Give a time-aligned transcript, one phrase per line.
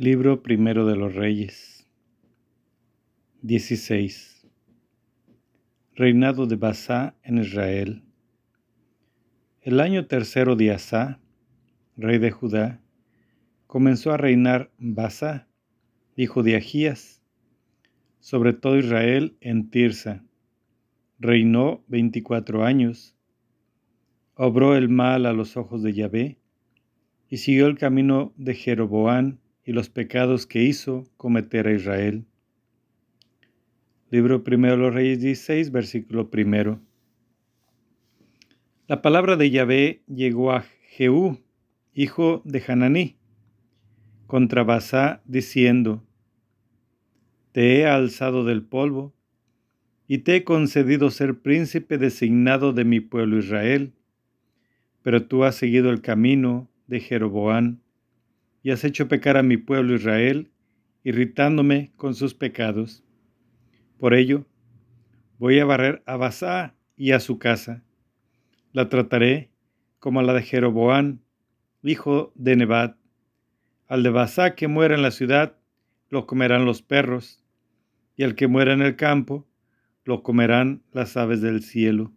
[0.00, 1.84] Libro primero de los Reyes
[3.42, 4.46] 16
[5.96, 8.04] Reinado de Basá en Israel
[9.60, 11.18] El año tercero de Asá,
[11.96, 12.80] rey de Judá,
[13.66, 15.48] comenzó a reinar Basá,
[16.14, 17.20] hijo de Agías,
[18.20, 20.24] sobre todo Israel en Tirsa.
[21.18, 23.16] Reinó veinticuatro años.
[24.36, 26.38] Obró el mal a los ojos de Yahvé
[27.28, 32.24] y siguió el camino de Jeroboán y los pecados que hizo cometer a Israel.
[34.10, 36.80] Libro primero de los Reyes 16, versículo primero.
[38.86, 41.40] La palabra de Yahvé llegó a Jehú,
[41.92, 43.18] hijo de Hananí,
[44.26, 46.02] contra Basá, diciendo,
[47.52, 49.12] Te he alzado del polvo,
[50.06, 53.92] y te he concedido ser príncipe designado de mi pueblo Israel,
[55.02, 57.82] pero tú has seguido el camino de Jeroboán,
[58.68, 60.50] y has hecho pecar a mi pueblo Israel,
[61.02, 63.02] irritándome con sus pecados.
[63.96, 64.44] Por ello,
[65.38, 67.82] voy a barrer a Basá y a su casa.
[68.74, 69.48] La trataré
[70.00, 71.22] como a la de Jeroboán,
[71.82, 72.98] hijo de Nebat.
[73.86, 75.56] Al de Basá que muera en la ciudad,
[76.10, 77.42] lo comerán los perros,
[78.16, 79.48] y al que muera en el campo,
[80.04, 82.12] lo comerán las aves del cielo.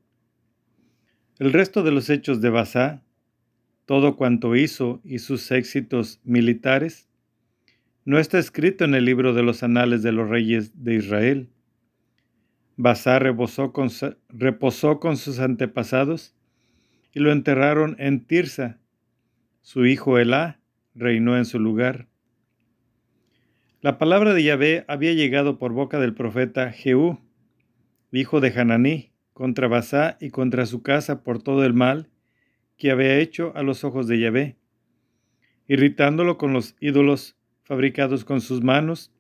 [1.40, 3.04] El resto de los hechos de Basá,
[3.92, 7.10] todo cuanto hizo y sus éxitos militares,
[8.06, 11.50] no está escrito en el libro de los anales de los reyes de Israel.
[12.78, 16.34] Basá reposó con, sus antepasados
[17.14, 18.80] y lo enterraron en Tirsa.
[19.62, 20.62] Su hijo Elá
[20.96, 22.08] reinó en su lugar.
[23.82, 27.20] La palabra de Yahvé había llegado por boca del profeta Jehú,
[28.14, 32.08] hijo de Hananí, contra Basá y contra su casa por todo el mal
[32.82, 34.58] que había hecho a los ojos de Yahvé,
[35.68, 39.14] irritándolo con los ídolos fabricados con sus manos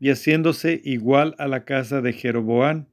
[0.00, 2.88] y haciéndose igual a la casa de Jeroboán,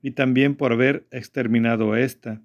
[0.00, 2.40] y también por haber exterminado a ésta.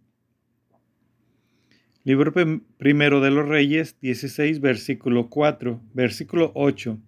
[2.03, 2.33] Libro
[2.77, 6.99] primero de los Reyes, 16, versículo 4, versículo 8.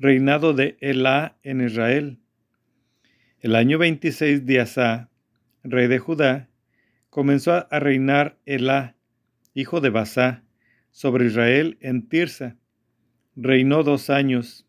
[0.00, 2.18] Reinado de Elá en Israel.
[3.38, 5.10] El año 26 de Asá,
[5.62, 6.48] rey de Judá,
[7.08, 8.95] comenzó a reinar Elá,
[9.56, 10.44] hijo de Basá,
[10.90, 12.58] sobre Israel en Tirsa.
[13.36, 14.66] Reinó dos años.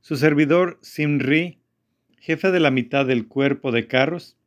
[0.00, 1.58] Su servidor Simri,
[2.18, 4.38] jefe de la mitad del cuerpo de carros,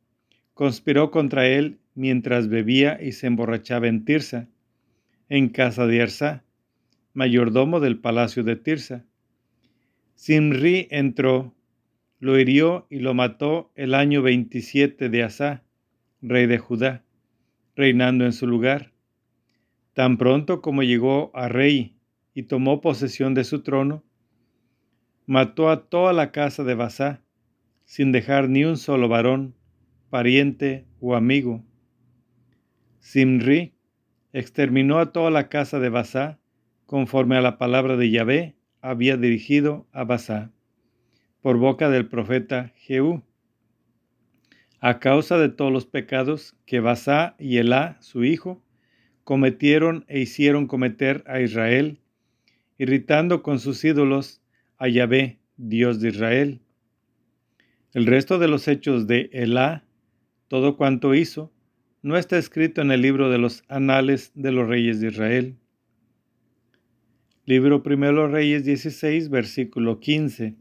[0.52, 4.48] conspiró contra él mientras bebía y se emborrachaba en Tirsa,
[5.28, 6.44] en casa de Arsa,
[7.14, 9.04] mayordomo del palacio de Tirsa.
[10.16, 11.54] Simri entró,
[12.18, 15.62] lo hirió y lo mató el año 27 de Asá,
[16.20, 17.04] rey de Judá,
[17.76, 18.95] reinando en su lugar.
[19.96, 21.96] Tan pronto como llegó a rey
[22.34, 24.04] y tomó posesión de su trono,
[25.24, 27.22] mató a toda la casa de Basá,
[27.86, 29.54] sin dejar ni un solo varón,
[30.10, 31.64] pariente o amigo.
[32.98, 33.72] Simri
[34.34, 36.40] exterminó a toda la casa de Basá,
[36.84, 40.52] conforme a la palabra de Yahvé había dirigido a Basá,
[41.40, 43.22] por boca del profeta Jehú,
[44.78, 48.62] a causa de todos los pecados que Basá y Elá, su hijo,
[49.26, 51.98] cometieron e hicieron cometer a Israel,
[52.78, 54.40] irritando con sus ídolos
[54.78, 56.60] a Yahvé, Dios de Israel.
[57.92, 59.82] El resto de los hechos de Elá,
[60.46, 61.52] todo cuanto hizo,
[62.02, 65.56] no está escrito en el libro de los anales de los reyes de Israel.
[67.46, 70.54] Libro primero de los Reyes 16, versículo 15.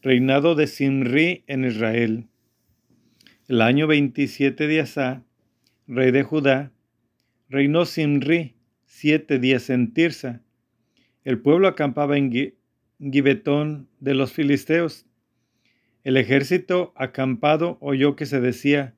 [0.00, 2.28] Reinado de Simri en Israel.
[3.46, 5.22] El año 27 de Asá,
[5.86, 6.72] rey de Judá,
[7.48, 10.42] reinó Simri siete días en Tirsa.
[11.24, 12.30] El pueblo acampaba en
[12.98, 15.06] Gibetón de los filisteos.
[16.04, 18.96] El ejército acampado oyó que se decía,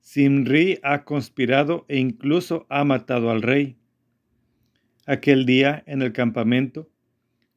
[0.00, 3.76] Simri ha conspirado e incluso ha matado al rey.
[5.06, 6.90] Aquel día en el campamento,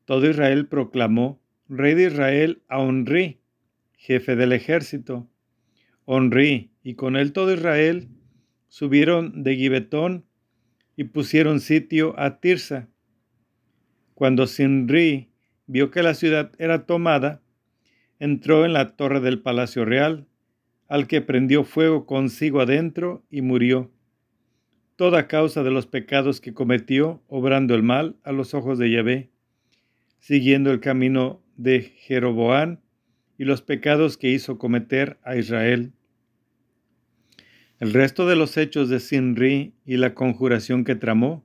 [0.06, 3.39] todo Israel proclamó, Rey de Israel a Onri,
[3.95, 5.29] jefe del ejército.
[6.06, 8.09] Onri, y con él todo Israel,
[8.71, 10.23] subieron de Gibetón
[10.95, 12.88] y pusieron sitio a Tirsa.
[14.13, 15.29] Cuando Sinri
[15.68, 17.41] vio que la ciudad era tomada,
[18.18, 20.25] entró en la torre del palacio real,
[20.88, 23.91] al que prendió fuego consigo adentro y murió.
[24.95, 29.31] Toda causa de los pecados que cometió, obrando el mal a los ojos de Yahvé,
[30.19, 32.79] siguiendo el camino de Jeroboán
[33.38, 35.91] y los pecados que hizo cometer a Israel.
[37.81, 41.44] El resto de los hechos de Sinri y la conjuración que tramó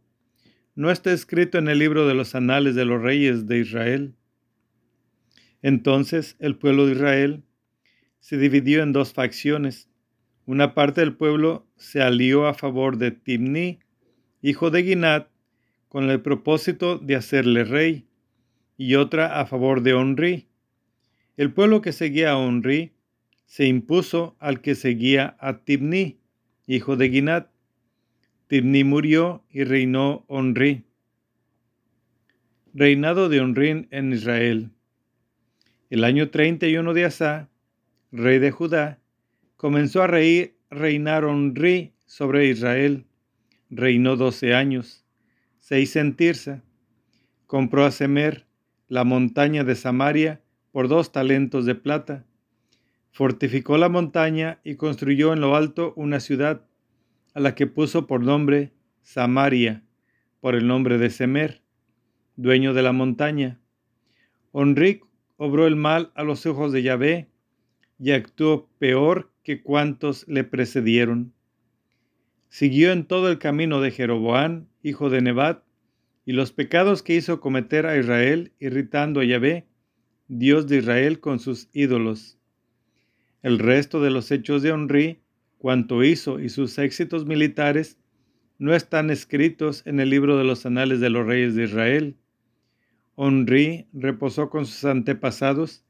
[0.74, 4.14] no está escrito en el libro de los anales de los reyes de Israel.
[5.62, 7.42] Entonces el pueblo de Israel
[8.20, 9.88] se dividió en dos facciones.
[10.44, 13.78] Una parte del pueblo se alió a favor de Timni,
[14.42, 15.28] hijo de Ginat,
[15.88, 18.08] con el propósito de hacerle rey,
[18.76, 20.48] y otra a favor de Onri.
[21.38, 22.92] El pueblo que seguía a Onri
[23.46, 26.18] se impuso al que seguía a Tibni,
[26.66, 27.48] hijo de Ginat.
[28.48, 30.84] Tibni murió y reinó Onri.
[32.74, 34.70] Reinado de Onri en Israel.
[35.88, 37.48] El año 31 de Asa,
[38.12, 38.98] rey de Judá,
[39.56, 43.06] comenzó a reinar Onri sobre Israel.
[43.70, 45.04] Reinó doce años,
[45.58, 46.62] seis en Tirsa.
[47.46, 48.46] Compró a Semer,
[48.88, 50.40] la montaña de Samaria,
[50.70, 52.24] por dos talentos de plata.
[53.16, 56.66] Fortificó la montaña y construyó en lo alto una ciudad,
[57.32, 59.82] a la que puso por nombre Samaria,
[60.42, 61.62] por el nombre de Semer,
[62.36, 63.58] dueño de la montaña.
[64.52, 65.00] Onri
[65.38, 67.30] obró el mal a los ojos de Yahvé
[67.98, 71.32] y actuó peor que cuantos le precedieron.
[72.50, 75.62] Siguió en todo el camino de Jeroboán, hijo de Nebat,
[76.26, 79.64] y los pecados que hizo cometer a Israel, irritando a Yahvé,
[80.28, 82.36] Dios de Israel, con sus ídolos.
[83.42, 85.20] El resto de los hechos de Onri,
[85.58, 87.98] cuanto hizo y sus éxitos militares,
[88.58, 92.16] no están escritos en el libro de los anales de los reyes de Israel.
[93.14, 95.84] Onri reposó con sus antepasados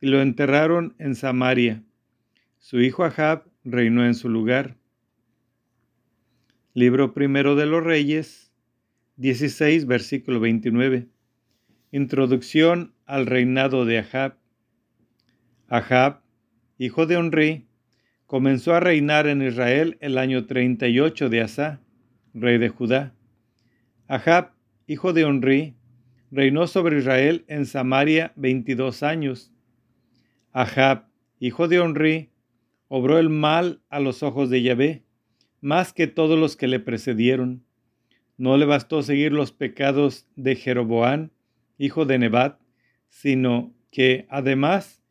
[0.00, 1.82] y lo enterraron en Samaria.
[2.58, 4.76] Su hijo Ahab reinó en su lugar.
[6.74, 8.50] Libro primero de los Reyes,
[9.16, 11.06] 16, versículo 29.
[11.92, 14.36] Introducción al reinado de Ahab.
[15.68, 16.23] Ahab,
[16.78, 17.66] hijo de Onri,
[18.26, 21.80] comenzó a reinar en Israel el año 38 de Asa,
[22.32, 23.14] rey de Judá.
[24.08, 24.52] Ahab,
[24.86, 25.74] hijo de Onri,
[26.30, 29.54] reinó sobre Israel en Samaria 22 años
[30.56, 31.08] Ahab,
[31.40, 32.30] hijo de Onri,
[32.86, 35.02] obró el mal a los ojos de Yahvé,
[35.60, 37.64] más que todos los que le precedieron.
[38.36, 41.32] No le bastó seguir los pecados de Jeroboán,
[41.76, 42.60] hijo de Nebat,
[43.08, 45.02] sino que además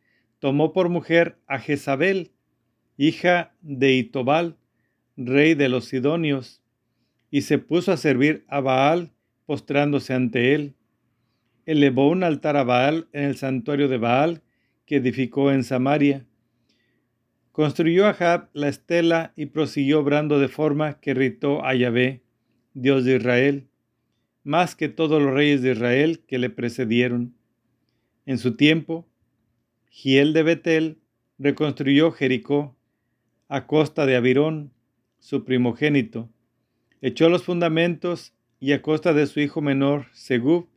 [0.44, 2.34] tomó por mujer a Jezabel,
[2.98, 4.58] hija de Itobal,
[5.16, 6.62] rey de los Sidonios,
[7.32, 9.14] y se puso a servir a Baal,
[9.46, 10.76] postrándose ante él.
[11.66, 14.42] Elevó un altar a Baal en el santuario de Baal,
[14.86, 16.26] que edificó en Samaria.
[17.54, 22.22] Construyó Ahab la estela y prosiguió obrando de forma que irritó a Yahvé,
[22.74, 23.70] Dios de Israel,
[24.44, 27.34] más que todos los reyes de Israel que le precedieron.
[28.26, 29.08] En su tiempo,
[29.96, 30.98] Giel de Betel
[31.38, 32.76] reconstruyó Jericó
[33.48, 34.74] a costa de Abirón,
[35.20, 36.32] su primogénito.
[37.00, 40.68] Echó los fundamentos y a costa de su hijo menor, Segub,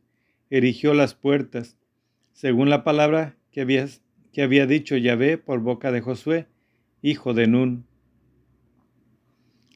[0.51, 1.79] erigió las puertas,
[2.31, 3.87] según la palabra que había,
[4.31, 6.45] que había dicho Yahvé por boca de Josué,
[7.01, 7.87] hijo de Nun.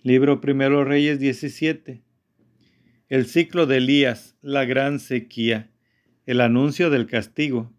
[0.03, 2.03] Libro Primero Reyes 17.
[3.09, 5.71] El ciclo de Elías, la gran sequía,
[6.27, 7.73] el anuncio del castigo.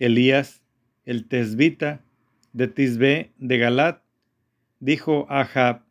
[0.00, 0.62] Elías,
[1.04, 2.02] el tesbita
[2.52, 4.02] de Tisbe de Galat,
[4.80, 5.84] dijo a Ahab,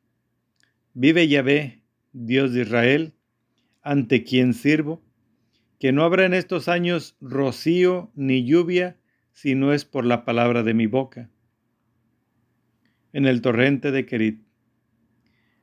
[0.96, 3.14] Vive Yahvé, Dios de Israel,
[3.84, 5.02] ante quien sirvo,
[5.80, 8.98] que no habrá en estos años rocío ni lluvia
[9.32, 11.30] si no es por la palabra de mi boca.
[13.14, 14.42] En el torrente de Kerit.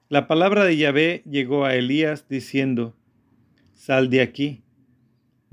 [0.08, 2.96] La palabra de Yahvé llegó a Elías diciendo,
[3.74, 4.62] Sal de aquí,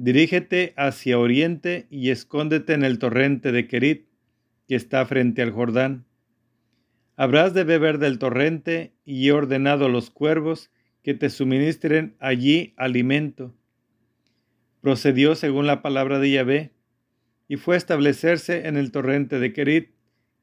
[0.04, 4.10] dirígete hacia oriente y escóndete en el torrente de Kerit,
[4.68, 6.04] que está frente al Jordán.
[7.16, 10.72] Habrás de beber del torrente y he ordenado a los cuervos
[11.04, 13.56] que te suministren allí alimento.
[14.82, 16.72] Procedió según la palabra de Yahvé
[17.48, 19.92] y fue a establecerse en el torrente de Kerit,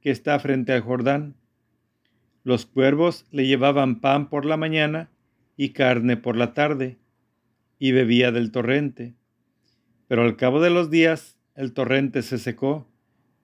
[0.00, 1.34] que está frente al Jordán.
[2.44, 5.10] Los cuervos le llevaban pan por la mañana
[5.58, 6.96] y carne por la tarde,
[7.78, 9.19] y bebía del torrente.
[10.10, 12.90] Pero al cabo de los días el torrente se secó,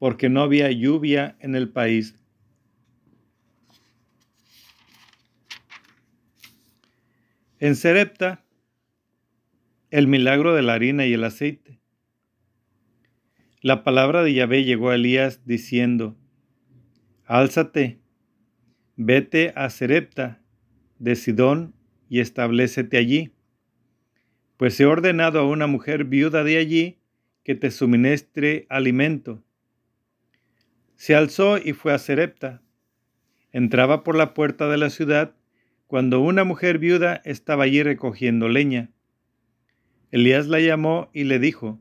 [0.00, 2.18] porque no había lluvia en el país.
[7.60, 8.44] En Serepta,
[9.92, 11.78] el milagro de la harina y el aceite.
[13.60, 16.16] La palabra de Yahvé llegó a Elías diciendo,
[17.26, 18.00] Álzate,
[18.96, 20.42] vete a Serepta
[20.98, 21.76] de Sidón
[22.08, 23.35] y establecete allí,
[24.56, 26.98] pues he ordenado a una mujer viuda de allí
[27.42, 29.42] que te suministre alimento.
[30.94, 32.62] Se alzó y fue a Serepta.
[33.52, 35.34] Entraba por la puerta de la ciudad
[35.86, 38.90] cuando una mujer viuda estaba allí recogiendo leña.
[40.10, 41.78] Elías la llamó y le dijo,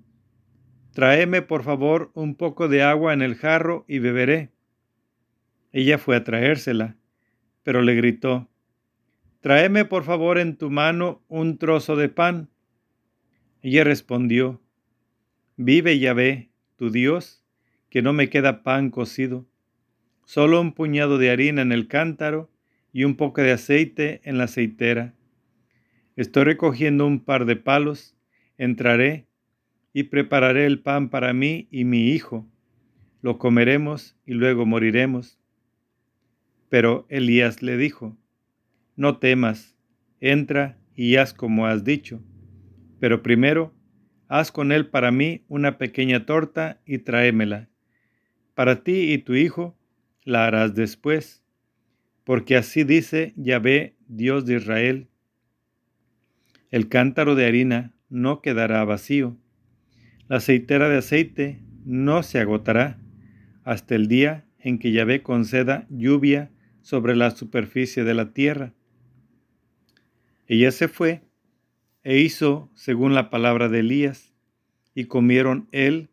[0.93, 4.51] Tráeme por favor un poco de agua en el jarro y beberé.
[5.71, 6.95] Ella fue a traérsela,
[7.63, 8.49] pero le gritó,
[9.41, 12.49] Tráeme por favor en tu mano un trozo de pan.
[13.65, 14.61] Ella respondió,
[15.57, 17.43] Vive Yahvé, tu Dios,
[17.89, 19.47] que no me queda pan cocido,
[20.23, 22.51] solo un puñado de harina en el cántaro
[22.93, 25.15] y un poco de aceite en la aceitera.
[26.15, 28.15] Estoy recogiendo un par de palos,
[28.59, 29.25] entraré
[29.93, 32.47] y prepararé el pan para mí y mi hijo.
[33.23, 35.39] Lo comeremos y luego moriremos.
[36.69, 38.15] Pero Elías le dijo,
[38.95, 39.75] No temas,
[40.19, 42.21] entra y haz como has dicho,
[42.99, 43.73] pero primero
[44.27, 47.69] haz con él para mí una pequeña torta y tráemela.
[48.53, 49.77] Para ti y tu hijo
[50.23, 51.43] la harás después,
[52.23, 55.07] porque así dice Yahvé, Dios de Israel.
[56.71, 59.37] El cántaro de harina no quedará vacío
[60.27, 62.99] la aceitera de aceite no se agotará
[63.63, 68.73] hasta el día en que Yahvé conceda lluvia sobre la superficie de la tierra.
[70.47, 71.21] Ella se fue
[72.05, 74.31] e hizo según la palabra de Elías,
[74.93, 76.09] y comieron él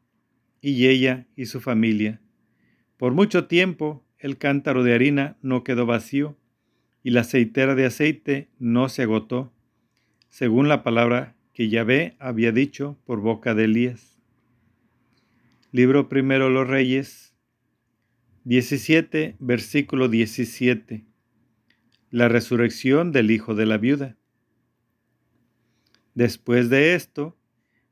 [0.61, 2.21] y ella y su familia.
[2.97, 6.37] Por mucho tiempo el cántaro de harina no quedó vacío,
[7.05, 9.53] y la aceitera de aceite no se agotó,
[10.31, 14.19] según la palabra que Yahvé había dicho por boca de Elías.
[15.73, 17.35] Libro primero Los Reyes
[18.45, 21.05] 17, versículo 17.
[22.11, 24.17] La resurrección del hijo de la viuda.
[26.15, 27.37] Después de esto,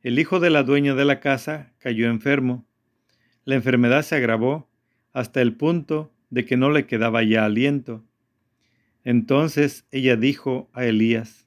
[0.03, 2.67] el hijo de la dueña de la casa cayó enfermo.
[3.45, 4.71] La enfermedad se agravó
[5.13, 8.05] hasta el punto de que no le quedaba ya aliento.
[9.05, 11.47] Entonces ella dijo a Elías,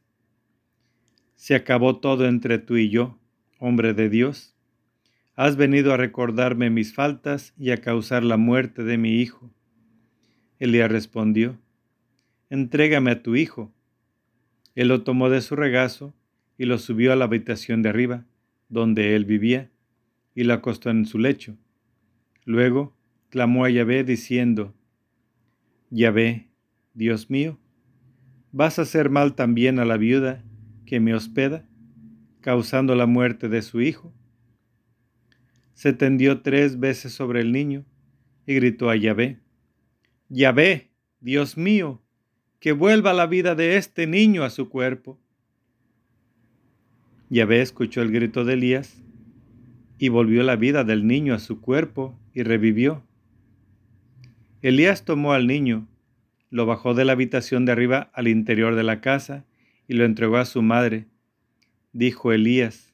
[1.36, 3.20] Se acabó todo entre tú y yo,
[3.60, 4.56] hombre de Dios.
[5.36, 9.52] Has venido a recordarme mis faltas y a causar la muerte de mi hijo.
[10.60, 11.60] Elías respondió,
[12.50, 13.74] Entrégame a tu hijo.
[14.76, 16.14] Él lo tomó de su regazo
[16.58, 18.26] y lo subió a la habitación de arriba,
[18.70, 19.72] donde él vivía,
[20.36, 21.58] y lo acostó en su lecho.
[22.46, 22.96] Luego
[23.30, 24.74] clamó a Yahvé diciendo,
[25.90, 26.50] Yahvé,
[26.94, 27.60] Dios mío,
[28.52, 30.44] ¿vas a hacer mal también a la viuda
[30.86, 31.68] que me hospeda,
[32.42, 34.14] causando la muerte de su hijo?
[35.74, 37.86] Se tendió tres veces sobre el niño
[38.46, 39.40] y gritó a Yahvé,
[40.30, 42.02] Yahvé, Dios mío,
[42.60, 45.20] que vuelva la vida de este niño a su cuerpo.
[47.34, 49.02] Yahvé escuchó el grito de Elías
[49.98, 53.02] y volvió la vida del niño a su cuerpo y revivió.
[54.62, 55.88] Elías tomó al niño,
[56.52, 59.46] lo bajó de la habitación de arriba al interior de la casa
[59.88, 61.08] y lo entregó a su madre.
[61.92, 62.94] Dijo Elías,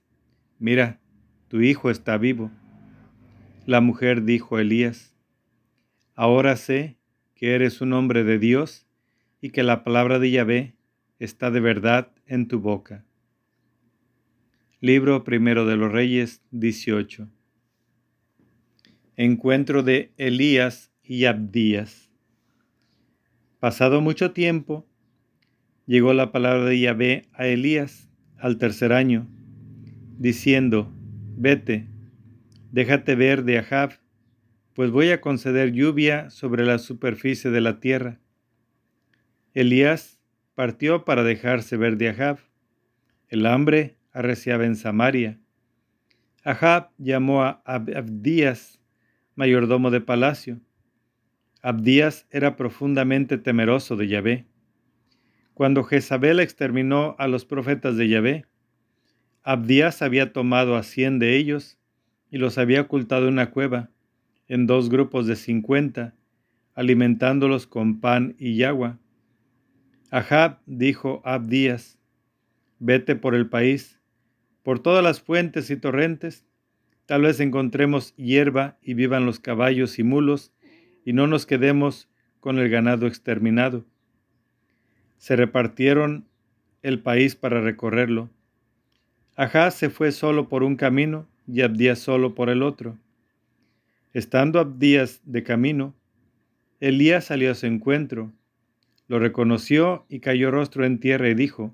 [0.58, 1.02] mira,
[1.50, 2.50] tu hijo está vivo.
[3.66, 5.14] La mujer dijo a Elías,
[6.16, 6.96] Ahora sé
[7.36, 8.88] que eres un hombre de Dios
[9.42, 10.76] y que la palabra de Yahvé
[11.20, 13.04] está de verdad en tu boca.
[14.82, 17.28] Libro primero de los Reyes 18.
[19.18, 22.10] Encuentro de Elías y Abdías.
[23.60, 24.88] Pasado mucho tiempo,
[25.86, 29.28] llegó la palabra de Yahvé a Elías al tercer año,
[30.18, 30.90] diciendo,
[31.36, 31.90] Vete,
[32.72, 34.00] Déjate ver de Ahab,
[34.76, 38.22] pues voy a conceder lluvia sobre la superficie de la tierra.
[39.54, 40.22] Elías
[40.56, 42.40] partió para dejarse ver de Ahab.
[43.28, 45.40] El hambre arreciaba en Samaria.
[46.44, 48.80] Ahab llamó a Abdías,
[49.36, 50.60] mayordomo de palacio.
[51.62, 54.46] Abdías era profundamente temeroso de Yahvé.
[55.54, 58.46] Cuando Jezabel exterminó a los profetas de Yahvé,
[59.44, 61.78] Abdías había tomado a cien de ellos
[62.32, 63.90] y los había ocultado en una cueva,
[64.48, 66.16] en dos grupos de cincuenta,
[66.76, 69.00] alimentándolos con pan y agua.
[70.12, 72.00] Ahab dijo a Abdías,
[72.80, 73.99] vete por el país,
[74.70, 76.46] por todas las fuentes y torrentes,
[77.08, 80.54] tal vez encontremos hierba y vivan los caballos y mulos,
[81.04, 82.08] y no nos quedemos
[82.40, 83.84] con el ganado exterminado.
[85.18, 86.28] Se repartieron
[86.84, 88.30] el país para recorrerlo.
[89.36, 92.96] Ahab se fue solo por un camino, y Abdías solo por el otro.
[94.14, 95.96] Estando Abdías de camino,
[96.80, 98.32] Elías salió a su encuentro,
[99.08, 101.74] lo reconoció y cayó rostro en tierra y dijo,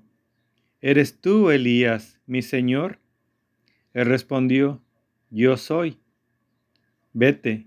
[0.88, 3.00] ¿Eres tú, Elías, mi señor?
[3.92, 4.84] Él respondió,
[5.30, 5.98] Yo soy.
[7.12, 7.66] Vete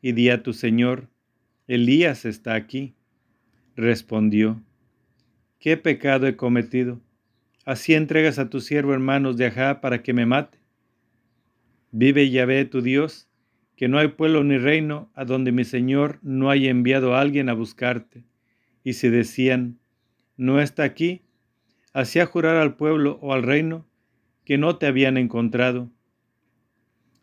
[0.00, 1.08] y di a tu señor,
[1.66, 2.94] Elías está aquí.
[3.74, 4.62] Respondió,
[5.58, 7.00] ¿qué pecado he cometido?
[7.64, 10.58] Así entregas a tu siervo hermanos de Ajá para que me mate.
[11.90, 13.28] Vive Yahvé tu Dios,
[13.74, 17.48] que no hay pueblo ni reino a donde mi Señor no haya enviado a alguien
[17.48, 18.22] a buscarte.
[18.84, 19.80] Y si decían,
[20.36, 21.22] no está aquí,
[21.92, 23.86] hacía jurar al pueblo o al reino
[24.44, 25.90] que no te habían encontrado.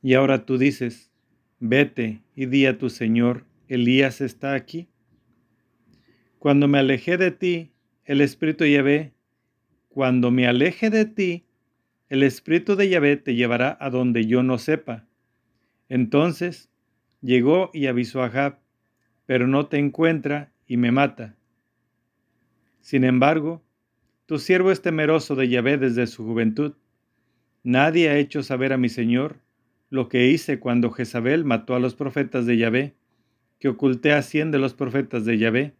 [0.01, 1.11] Y ahora tú dices,
[1.59, 4.87] vete y di a tu Señor, Elías está aquí.
[6.39, 7.71] Cuando me alejé de ti,
[8.05, 9.13] el Espíritu Yahvé,
[9.89, 11.45] cuando me aleje de ti,
[12.07, 15.07] el Espíritu de Yahvé te llevará a donde yo no sepa.
[15.89, 16.69] Entonces
[17.21, 18.59] llegó y avisó a Jab,
[19.25, 21.35] pero no te encuentra y me mata.
[22.79, 23.61] Sin embargo,
[24.27, 26.73] tu siervo es temeroso de Yahvé desde su juventud.
[27.63, 29.39] Nadie ha hecho saber a mi Señor
[29.89, 32.93] lo que hice cuando Jezabel mató a los profetas de Yahvé,
[33.57, 35.73] que oculté a cien de los profetas de Yahvé,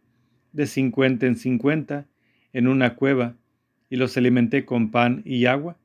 [0.52, 2.06] de cincuenta en cincuenta,
[2.54, 3.36] en una cueva,
[3.90, 5.76] y los alimenté con pan y agua.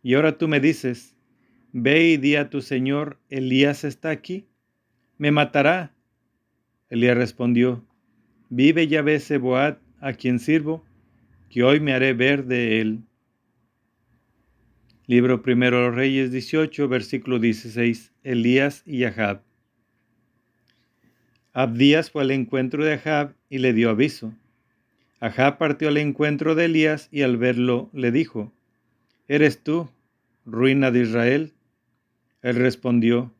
[0.00, 1.16] Y ahora tú me dices,
[1.72, 4.46] ve y di a tu Señor, Elías está aquí,
[5.18, 5.92] me matará.
[6.88, 7.84] Elías respondió,
[8.48, 10.84] vive Yahvé Seboat, a quien sirvo,
[11.50, 13.00] que hoy me haré ver de él.
[15.06, 18.12] Libro primero de los Reyes 18, versículo 16.
[18.22, 19.42] Elías y Ahab.
[21.52, 24.32] Abdías fue al encuentro de Ahab y le dio aviso.
[25.18, 28.52] Ahab partió al encuentro de Elías y al verlo le dijo,
[29.26, 29.90] ¿Eres tú,
[30.46, 31.52] ruina de Israel?
[32.42, 33.34] Él respondió,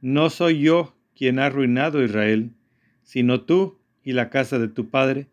[0.00, 2.52] No soy yo quien ha arruinado Israel,
[3.02, 5.28] sino tú y la casa de tu padre,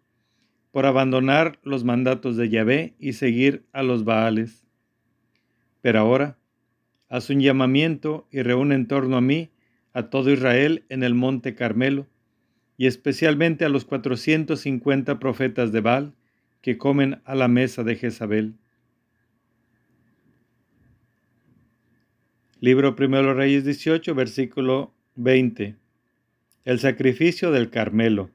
[0.73, 4.65] por abandonar los mandatos de Yahvé y seguir a los Baales.
[5.81, 6.39] Pero ahora,
[7.09, 9.51] haz un llamamiento y reúne en torno a mí
[9.93, 12.07] a todo Israel en el monte Carmelo,
[12.75, 16.15] y especialmente a los 450 profetas de Baal
[16.61, 18.55] que comen a la mesa de Jezabel.
[22.61, 25.75] Libro Primero de Reyes 18, versículo 20.
[26.65, 28.31] El sacrificio del Carmelo.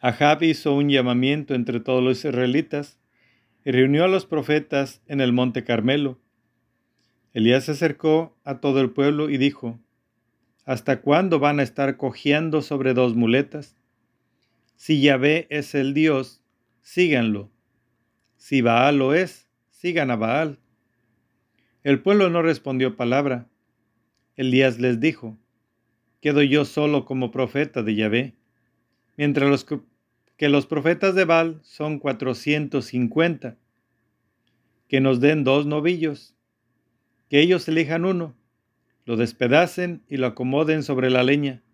[0.00, 2.98] Ahab hizo un llamamiento entre todos los israelitas
[3.64, 6.20] y reunió a los profetas en el monte Carmelo.
[7.32, 9.80] Elías se acercó a todo el pueblo y dijo,
[10.64, 13.76] ¿Hasta cuándo van a estar cojeando sobre dos muletas?
[14.76, 16.42] Si Yahvé es el Dios,
[16.82, 17.50] síganlo.
[18.36, 20.58] Si Baal lo es, sigan a Baal.
[21.82, 23.48] El pueblo no respondió palabra.
[24.36, 25.36] Elías les dijo,
[26.20, 28.34] Quedo yo solo como profeta de Yahvé,
[29.16, 29.64] mientras los
[30.38, 33.58] que los profetas de Baal son 450,
[34.86, 36.36] que nos den dos novillos,
[37.28, 38.36] que ellos elijan uno,
[39.04, 41.64] lo despedacen y lo acomoden sobre la leña,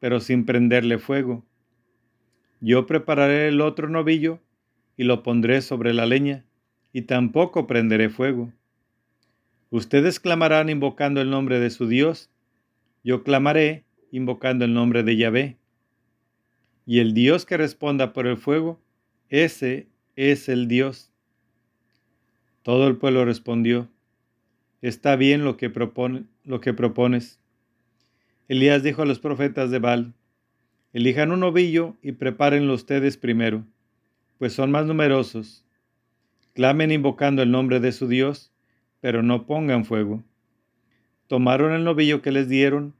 [0.00, 1.46] pero sin prenderle fuego.
[2.60, 4.40] Yo prepararé el otro novillo
[4.96, 6.44] y lo pondré sobre la leña,
[6.92, 8.52] y tampoco prenderé fuego.
[9.70, 12.32] Ustedes clamarán invocando el nombre de su Dios,
[13.04, 15.57] yo clamaré invocando el nombre de Yahvé
[16.88, 18.80] y el Dios que responda por el fuego,
[19.28, 21.12] ese es el Dios.
[22.62, 23.90] Todo el pueblo respondió,
[24.80, 27.38] está bien lo que, propones.
[28.48, 30.14] Elías dijo a los profetas de Baal,
[30.94, 33.66] elijan un ovillo y prepárenlo ustedes primero,
[34.38, 35.66] pues son más numerosos.
[36.54, 38.50] Clamen invocando el nombre de su Dios,
[39.02, 40.24] pero no pongan fuego.
[41.26, 42.94] Tomaron el novillo que les dieron,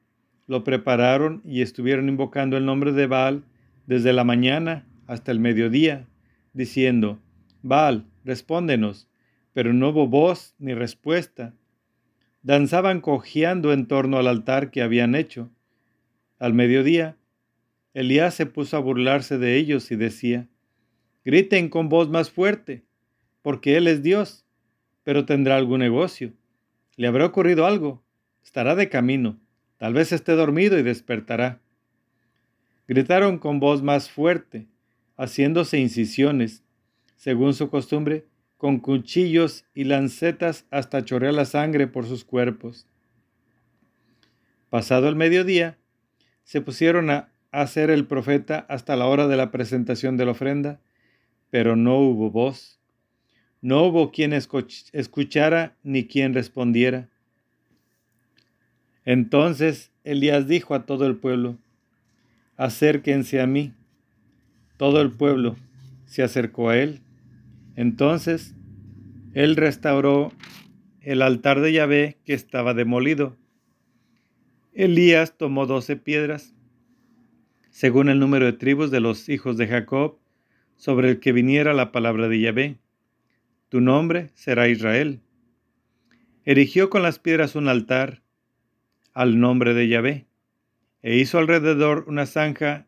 [0.47, 3.45] lo prepararon y estuvieron invocando el nombre de Baal
[3.89, 6.07] desde la mañana hasta el mediodía,
[6.53, 7.23] diciendo,
[7.63, 9.09] Baal, respóndenos.
[9.55, 11.55] Pero no hubo voz ni respuesta.
[12.43, 15.51] Danzaban cojeando en torno al altar que habían hecho.
[16.39, 17.17] Al mediodía,
[17.95, 20.49] Elías se puso a burlarse de ellos y decía,
[21.25, 22.85] Griten con voz más fuerte,
[23.41, 24.45] porque Él es Dios,
[25.03, 26.35] pero tendrá algún negocio.
[26.97, 28.05] Le habrá ocurrido algo,
[28.45, 29.41] estará de camino,
[29.79, 31.63] tal vez esté dormido y despertará.
[32.89, 34.67] Gritaron con voz más fuerte,
[35.19, 36.65] haciéndose incisiones,
[37.17, 38.25] según su costumbre,
[38.57, 42.87] con cuchillos y lancetas hasta chorrear la sangre por sus cuerpos.
[44.71, 45.77] Pasado el mediodía,
[46.45, 50.81] se pusieron a hacer el profeta hasta la hora de la presentación de la ofrenda,
[51.51, 52.81] pero no hubo voz.
[53.61, 57.09] No hubo quien escuchara ni quien respondiera.
[59.05, 61.59] Entonces Elías dijo a todo el pueblo,
[62.59, 63.73] acérquense a mí.
[64.77, 65.57] Todo el pueblo
[66.05, 67.01] se acercó a él.
[67.77, 68.55] Entonces
[69.33, 70.33] él restauró
[71.01, 73.37] el altar de Yahvé que estaba demolido.
[74.75, 76.55] Elías tomó doce piedras,
[77.71, 80.19] según el número de tribus de los hijos de Jacob,
[80.77, 82.79] sobre el que viniera la palabra de Yahvé.
[83.69, 85.21] Tu nombre será Israel.
[86.45, 88.23] Erigió con las piedras un altar
[89.15, 90.28] al nombre de Yahvé,
[91.03, 92.87] e hizo alrededor una zanja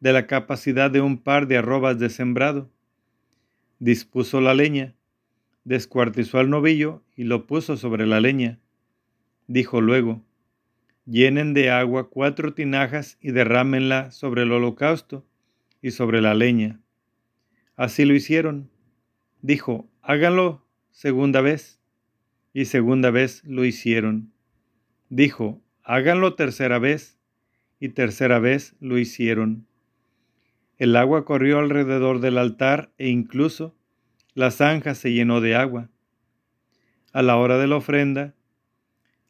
[0.00, 2.70] de la capacidad de un par de arrobas de sembrado.
[3.78, 4.94] Dispuso la leña,
[5.64, 8.58] descuartizó al novillo y lo puso sobre la leña.
[9.46, 10.22] Dijo luego,
[11.06, 15.26] llenen de agua cuatro tinajas y derrámenla sobre el holocausto
[15.82, 16.80] y sobre la leña.
[17.76, 18.70] Así lo hicieron.
[19.42, 21.80] Dijo, háganlo segunda vez.
[22.52, 24.32] Y segunda vez lo hicieron.
[25.08, 27.13] Dijo, háganlo tercera vez.
[27.84, 29.66] Y tercera vez lo hicieron.
[30.78, 33.76] El agua corrió alrededor del altar e incluso
[34.32, 35.90] la zanja se llenó de agua.
[37.12, 38.34] A la hora de la ofrenda,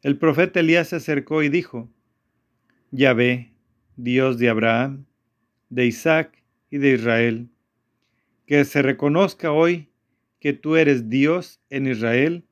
[0.03, 1.89] el profeta Elías se acercó y dijo,
[2.91, 3.51] Yahvé,
[3.97, 5.05] Dios de Abraham,
[5.69, 6.41] de Isaac
[6.71, 7.49] y de Israel,
[8.45, 9.89] que se reconozca hoy
[10.39, 12.45] que tú eres Dios en Israel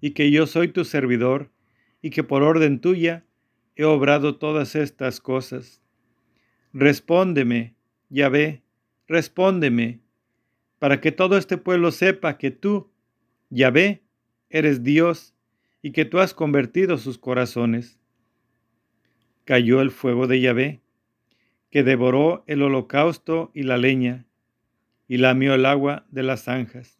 [0.00, 1.52] y que yo soy tu servidor
[2.02, 3.22] y que por orden tuya
[3.76, 5.82] he obrado todas estas cosas.
[6.72, 7.74] Respóndeme,
[8.08, 8.62] Yahvé,
[9.06, 10.00] respóndeme,
[10.78, 12.90] para que todo este pueblo sepa que tú,
[13.50, 14.02] Yahvé,
[14.48, 15.34] eres Dios
[15.82, 18.00] y que tú has convertido sus corazones.
[19.44, 20.80] Cayó el fuego de Yahvé,
[21.70, 24.26] que devoró el holocausto y la leña,
[25.06, 26.98] y lamió el agua de las zanjas.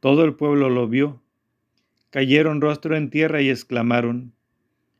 [0.00, 1.22] Todo el pueblo lo vio.
[2.10, 4.35] Cayeron rostro en tierra y exclamaron,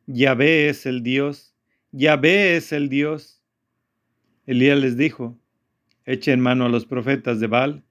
[0.06, 1.52] Yahvé es el Dios,
[1.90, 3.42] Yahvé es el Dios.
[4.46, 5.36] Elías les dijo,
[6.04, 7.82] echen mano a los profetas de Baal,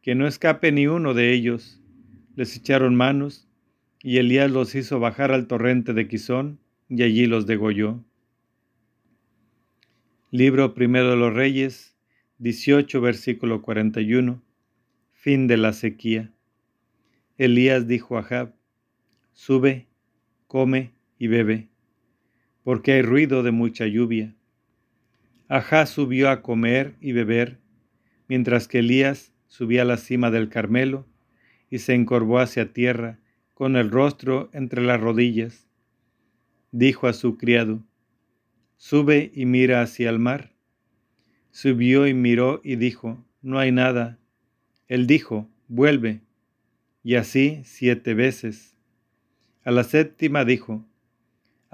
[0.00, 1.82] que no escape ni uno de ellos.
[2.36, 3.48] Les echaron manos
[4.00, 8.04] y Elías los hizo bajar al torrente de Quizón, y allí los degolló.
[10.30, 11.96] Libro primero de los Reyes,
[12.38, 14.42] 18, versículo 41.
[15.12, 16.32] Fin de la sequía.
[17.36, 18.54] Elías dijo a Jab,
[19.32, 19.88] Sube,
[20.46, 21.68] come y bebe,
[22.62, 24.34] porque hay ruido de mucha lluvia.
[25.48, 27.58] Ajá subió a comer y beber,
[28.28, 31.06] mientras que Elías subía a la cima del Carmelo
[31.70, 33.18] y se encorvó hacia tierra
[33.52, 35.68] con el rostro entre las rodillas.
[36.72, 37.84] Dijo a su criado,
[38.76, 40.52] Sube y mira hacia el mar.
[41.52, 44.18] Subió y miró y dijo, No hay nada.
[44.88, 46.20] Él dijo, Vuelve.
[47.02, 48.76] Y así siete veces.
[49.62, 50.84] A la séptima dijo,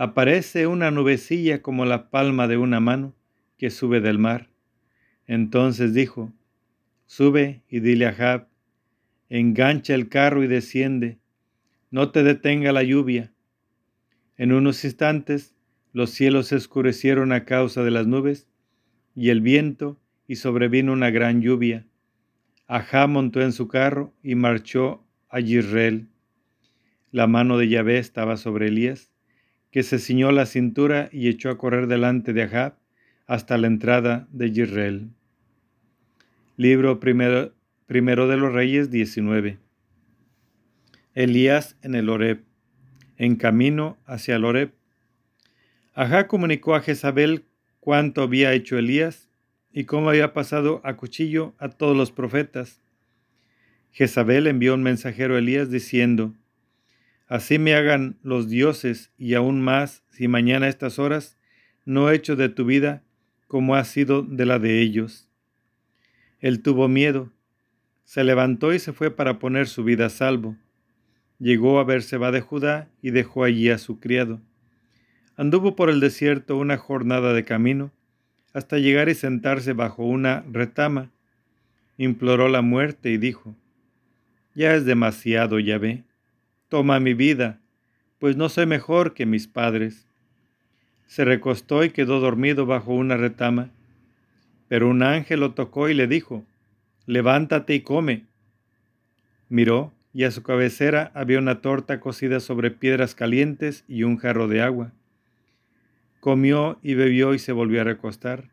[0.02, 3.14] Aparece una nubecilla como la palma de una mano
[3.58, 4.48] que sube del mar.
[5.26, 6.32] Entonces dijo,
[7.04, 8.48] Sube y dile a Jab,
[9.28, 11.18] engancha el carro y desciende,
[11.90, 13.34] no te detenga la lluvia.
[14.38, 15.54] En unos instantes
[15.92, 18.48] los cielos se oscurecieron a causa de las nubes
[19.14, 21.86] y el viento, y sobrevino una gran lluvia.
[22.66, 26.08] Ajá montó en su carro y marchó a Yisrael.
[27.10, 29.09] La mano de Yahvé estaba sobre Elías,
[29.70, 32.74] que se ciñó la cintura y echó a correr delante de Ahab
[33.26, 35.10] hasta la entrada de Yisrael.
[36.56, 37.54] Libro primero,
[37.86, 39.58] primero de los Reyes 19.
[41.14, 42.42] Elías en el Oreb.
[43.16, 44.72] En camino hacia el Oreb.
[45.94, 47.44] Ajá comunicó a Jezabel
[47.78, 49.28] cuánto había hecho Elías
[49.72, 52.80] y cómo había pasado a cuchillo a todos los profetas.
[53.92, 56.34] Jezabel envió un mensajero a Elías diciendo,
[57.30, 61.38] Así me hagan los dioses y aún más si mañana a estas horas
[61.84, 63.04] no he hecho de tu vida
[63.46, 65.28] como ha sido de la de ellos.
[66.40, 67.30] Él tuvo miedo,
[68.02, 70.56] se levantó y se fue para poner su vida a salvo.
[71.38, 74.40] Llegó a Berseba de Judá y dejó allí a su criado.
[75.36, 77.92] Anduvo por el desierto una jornada de camino,
[78.52, 81.12] hasta llegar y sentarse bajo una retama.
[81.96, 83.54] Imploró la muerte y dijo,
[84.56, 86.02] Ya es demasiado, Yahvé,
[86.70, 87.60] toma mi vida,
[88.18, 90.06] pues no soy mejor que mis padres.
[91.06, 93.70] Se recostó y quedó dormido bajo una retama,
[94.68, 96.46] pero un ángel lo tocó y le dijo,
[97.06, 98.24] Levántate y come.
[99.48, 104.46] Miró, y a su cabecera había una torta cocida sobre piedras calientes y un jarro
[104.46, 104.92] de agua.
[106.20, 108.50] Comió y bebió y se volvió a recostar.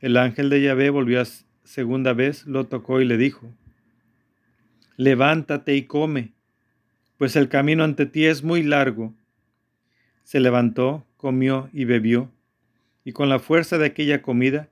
[0.00, 1.26] El ángel de Yahvé volvió a
[1.62, 3.48] segunda vez, lo tocó y le dijo,
[4.96, 6.32] Levántate y come,
[7.22, 9.14] pues el camino ante ti es muy largo.
[10.24, 12.32] Se levantó, comió y bebió,
[13.04, 14.70] y con la fuerza de aquella comida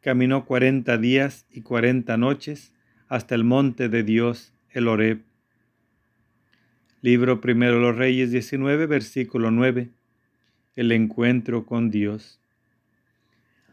[0.00, 2.72] caminó cuarenta días y cuarenta noches
[3.06, 5.22] hasta el monte de Dios, el Horeb.
[7.02, 9.90] Libro primero los Reyes 19, versículo 9
[10.74, 12.40] el encuentro con Dios.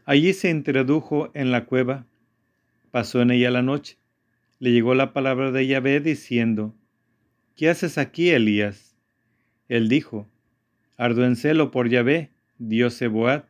[0.04, 2.06] Allí se introdujo en la cueva,
[2.92, 3.96] pasó en ella la noche.
[4.60, 6.76] Le llegó la palabra de Yahvé diciendo,
[7.56, 8.96] ¿Qué haces aquí, Elías?
[9.68, 10.28] Él dijo,
[10.96, 13.46] Ardo en celo por Yahvé, Dios Seboat,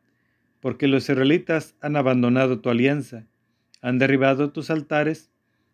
[0.61, 3.27] porque los israelitas han abandonado tu alianza,
[3.81, 5.31] han derribado tus altares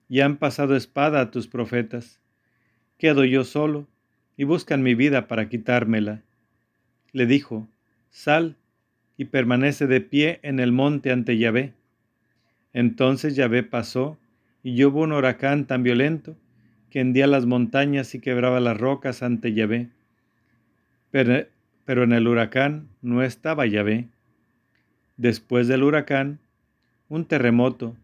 [0.08, 2.20] y han pasado espada a tus profetas.
[2.98, 3.88] Quedo yo solo
[4.36, 6.22] y buscan mi vida para quitármela.
[7.12, 7.68] Le dijo,
[8.10, 8.56] Sal
[9.16, 11.74] y permanece de pie en el monte ante Yahvé.
[12.72, 14.18] Entonces Yahvé pasó
[14.62, 16.36] y hubo un huracán tan violento
[16.96, 19.90] que hendía las montañas y quebraba las rocas ante Yahvé.
[21.10, 21.46] Pero,
[21.84, 24.08] pero en el huracán no estaba Yahvé.
[25.18, 26.38] Después del huracán,
[27.10, 27.94] un terremoto,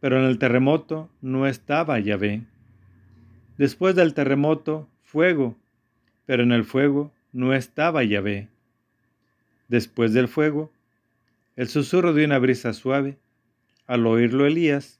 [0.00, 2.40] pero en el terremoto no estaba Yahvé.
[3.58, 5.54] Después del terremoto, fuego,
[6.24, 8.48] pero en el fuego no estaba Yahvé.
[9.68, 10.72] Después del fuego,
[11.56, 13.18] el susurro de una brisa suave.
[13.86, 14.98] Al oírlo Elías,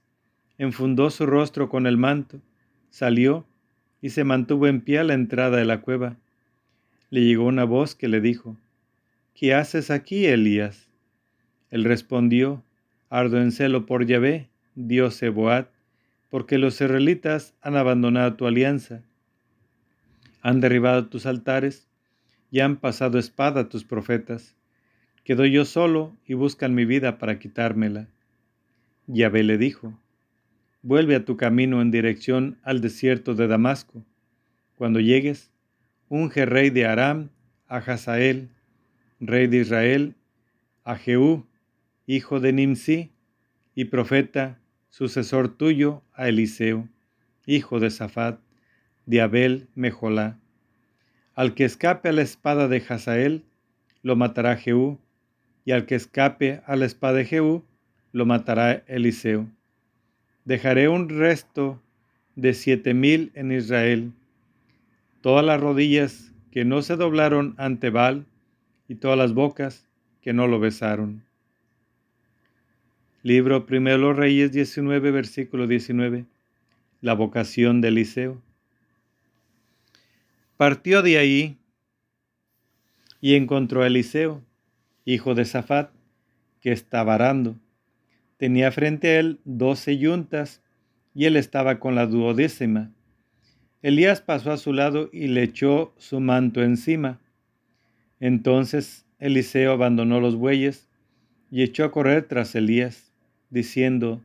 [0.59, 2.43] enfundó su rostro con el manto,
[2.95, 3.45] salió
[4.01, 6.17] y se mantuvo en pie a la entrada de la cueva.
[7.11, 8.57] Le llegó una voz que le dijo,
[9.35, 10.89] ¿Qué haces aquí, Elías?
[11.73, 12.63] Él respondió,
[13.11, 15.71] Ardo en celo por Yahvé, Dios Seboat,
[16.31, 19.03] porque los israelitas han abandonado tu alianza,
[20.41, 21.89] han derribado tus altares
[22.53, 24.55] y han pasado espada a tus profetas.
[25.25, 28.07] Quedo yo solo y buscan mi vida para quitármela.
[29.09, 29.99] Yahvé le dijo,
[30.87, 34.05] Vuelve a tu camino en dirección al desierto de Damasco.
[34.77, 35.51] Cuando llegues,
[36.11, 37.31] unge rey de Aram
[37.69, 38.51] a Hazael,
[39.19, 40.15] rey de Israel,
[40.85, 41.47] a Jehú,
[42.07, 43.13] hijo de Nimsi,
[43.75, 46.87] y profeta, sucesor tuyo, a Eliseo,
[47.47, 48.39] hijo de Safat,
[49.07, 50.39] de Abel Mejolá.
[51.35, 53.43] Al que escape a la espada de Hazael,
[54.03, 55.01] lo matará Jehú,
[55.65, 57.65] y al que escape a la espada de Jehú,
[58.13, 59.49] lo matará Eliseo.
[60.45, 61.81] Dejaré un resto
[62.37, 64.13] de siete mil en Israel,
[65.21, 68.27] todas las rodillas que no se doblaron ante Baal,
[68.89, 69.89] y todas las bocas
[70.21, 71.25] que no lo besaron.
[73.23, 76.27] Libro Primero Reyes 19, versículo 19.
[77.01, 78.43] La vocación de Eliseo.
[80.57, 81.59] Partió de ahí
[83.21, 84.43] y encontró a Eliseo,
[85.05, 85.91] hijo de Safat,
[86.61, 87.57] que estaba arando.
[88.45, 90.63] Tenía frente a él doce yuntas
[91.15, 92.93] y él estaba con la duodécima.
[93.81, 97.23] Elías pasó a su lado y le echó su manto encima.
[98.21, 100.91] Entonces Eliseo abandonó los bueyes
[101.51, 103.15] y echó a correr tras Elías,
[103.49, 104.23] diciendo,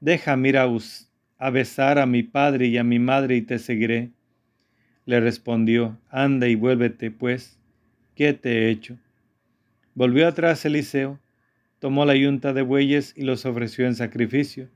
[0.00, 4.10] Deja ir a besar a mi padre y a mi madre y te seguiré.
[5.04, 7.60] Le respondió, Anda y vuélvete, pues,
[8.16, 8.98] ¿qué te he hecho?
[9.94, 11.20] Volvió atrás Eliseo,
[11.78, 14.68] tomó la yunta de bueyes y los ofreció en sacrificio.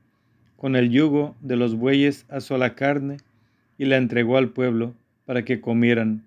[0.55, 3.17] Con el yugo de los bueyes asó la carne
[3.77, 4.93] y la entregó al pueblo
[5.25, 6.23] para que comieran.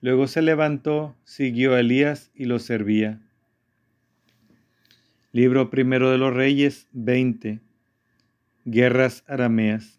[0.00, 3.20] Luego se levantó, siguió a Elías y lo servía.
[5.32, 7.60] Libro primero de los Reyes 20.
[8.64, 9.98] Guerras arameas.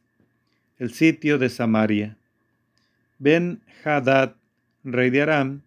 [0.77, 2.17] El sitio de Samaria.
[3.19, 4.35] Ben Hadad,
[4.83, 5.61] rey de Aram,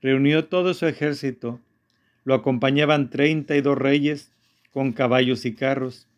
[0.00, 1.60] reunió todo su ejército.
[2.26, 4.32] Lo acompañaban treinta y dos reyes
[4.72, 6.08] con caballos y carros.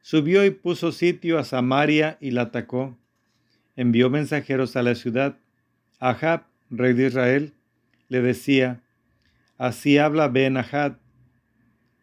[0.00, 2.96] Subió y puso sitio a Samaria y la atacó.
[3.74, 5.36] Envió mensajeros a la ciudad.
[5.98, 7.52] Ahab, rey de Israel,
[8.08, 8.84] le decía,
[9.58, 10.98] Así habla Ben Ahad,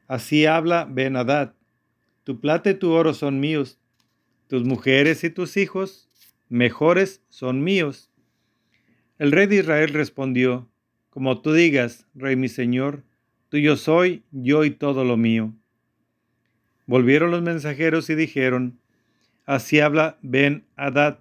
[0.10, 1.54] así habla Ben Hadad,
[2.26, 3.80] tu plata y tu oro son míos,
[4.50, 6.10] tus mujeres y tus hijos
[6.50, 8.12] mejores son míos.
[9.20, 10.70] El rey de Israel respondió,
[11.10, 13.06] Como tú digas, rey mi señor,
[13.52, 15.54] tuyo soy, yo y todo lo mío.
[16.86, 18.80] Volvieron los mensajeros y dijeron,
[19.46, 21.20] Así habla Ben Hadad,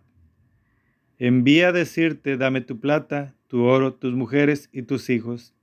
[1.19, 5.55] envía a decirte, dame tu plata, tu oro, tus mujeres y tus hijos.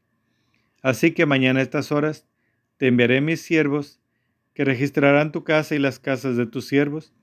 [0.81, 2.27] Así que mañana a estas horas
[2.75, 4.01] te enviaré mis siervos,
[4.53, 7.13] que registrarán tu casa y las casas de tus siervos,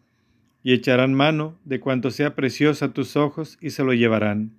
[0.63, 4.59] y echarán mano de cuanto sea precioso a tus ojos y se lo llevarán.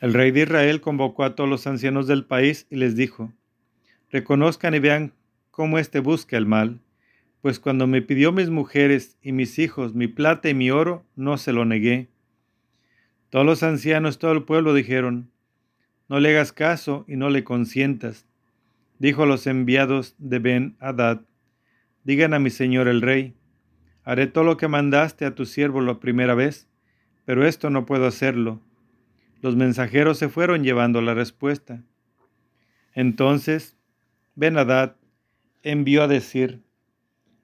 [0.00, 3.32] El rey de Israel convocó a todos los ancianos del país y les dijo,
[4.10, 5.12] reconozcan y vean
[5.50, 6.80] cómo éste busca el mal,
[7.42, 11.36] pues cuando me pidió mis mujeres y mis hijos mi plata y mi oro, no
[11.36, 12.08] se lo negué.
[13.30, 15.30] Todos los ancianos, todo el pueblo dijeron,
[16.08, 18.24] no le hagas caso y no le consientas.
[18.98, 21.22] Dijo a los enviados de Ben Hadad,
[22.04, 23.34] Digan a mi señor el rey,
[24.02, 26.66] haré todo lo que mandaste a tu siervo la primera vez,
[27.26, 28.62] pero esto no puedo hacerlo.
[29.40, 31.82] Los mensajeros se fueron llevando la respuesta.
[32.94, 33.76] Entonces
[34.34, 34.96] Ben-Hadad
[35.62, 36.62] envió a decir,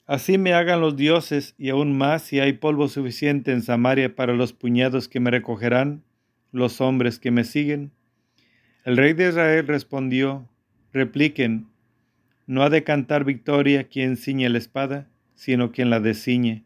[0.07, 4.35] Así me hagan los dioses y aún más si hay polvo suficiente en Samaria para
[4.35, 6.03] los puñados que me recogerán
[6.53, 7.91] los hombres que me siguen.
[8.85, 10.47] El rey de Israel respondió,
[10.93, 11.69] repliquen,
[12.47, 16.65] no ha de cantar victoria quien ciñe la espada, sino quien la desciñe.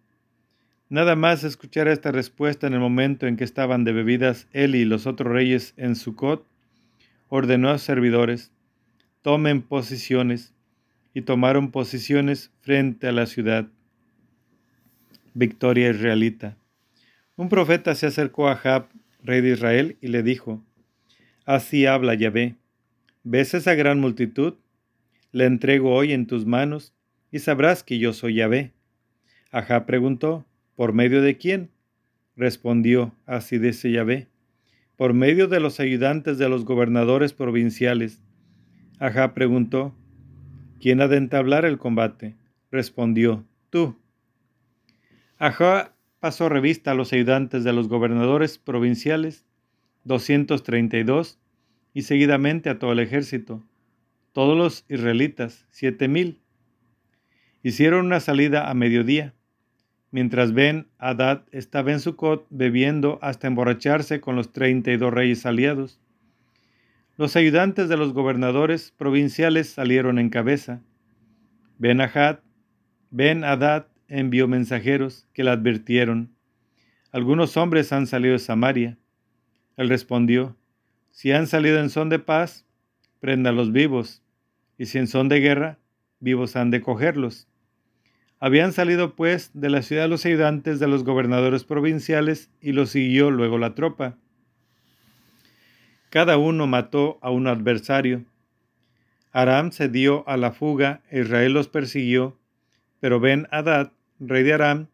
[0.91, 4.85] Nada más escuchar esta respuesta en el momento en que estaban de bebidas él y
[4.85, 6.47] los otros reyes en Sucot,
[7.29, 8.53] ordenó a sus servidores,
[9.23, 10.55] tomen posiciones,
[11.19, 13.67] y tomaron posiciones frente a la ciudad.
[15.35, 16.57] Victoria israelita.
[17.35, 18.89] Un profeta se acercó a Jab,
[19.25, 20.63] rey de Israel, y le dijo,
[21.45, 22.55] Así habla Yahvé,
[23.25, 24.55] ¿ves esa gran multitud?
[25.33, 26.95] La entrego hoy en tus manos,
[27.33, 28.73] y sabrás que yo soy Yahvé.
[29.51, 30.47] Ajá preguntó,
[30.79, 31.73] ¿por medio de quién?
[32.37, 34.29] Respondió, así dice Yahvé,
[34.95, 38.23] por medio de los ayudantes de los gobernadores provinciales.
[39.01, 39.93] Ajá preguntó,
[40.79, 42.37] ¿quién ha de entablar el combate?
[42.71, 43.99] Respondió, tú.
[45.37, 49.45] Ajá pasó revista a los ayudantes de los gobernadores provinciales,
[50.05, 51.41] 232,
[51.93, 53.65] y seguidamente a todo el ejército,
[54.33, 56.41] todos los israelitas, siete mil.
[57.65, 59.35] Hicieron una salida a mediodía
[60.11, 65.45] mientras Ben Hadad estaba en Sucot bebiendo hasta emborracharse con los treinta y dos reyes
[65.47, 66.01] aliados.
[67.17, 70.83] Los ayudantes de los gobernadores provinciales salieron en cabeza.
[71.79, 72.41] Ben Hadad,
[73.11, 76.35] Ben Hadad envió mensajeros que le advirtieron.
[77.11, 78.99] Algunos hombres han salido de Samaria.
[79.77, 80.57] Él respondió,
[81.11, 82.65] si han salido en son de paz,
[83.21, 84.23] los vivos,
[84.77, 85.79] y si en son de guerra,
[86.21, 87.49] vivos han de cogerlos.
[88.41, 93.31] Habían salido pues de la ciudad los ayudantes de los gobernadores provinciales y los siguió
[93.31, 94.17] luego la tropa.
[96.11, 98.25] Cada uno mató a un adversario.
[99.33, 102.39] Aram se dio a la fuga, Israel los persiguió,
[103.01, 104.87] pero Ben Hadad, rey de Aram,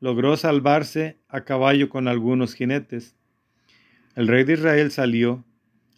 [0.00, 3.14] logró salvarse a caballo con algunos jinetes.
[4.14, 5.44] El rey de Israel salió,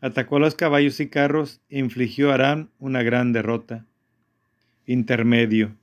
[0.00, 3.86] atacó a los caballos y carros e infligió a Aram una gran derrota.
[4.86, 5.74] Intermedio.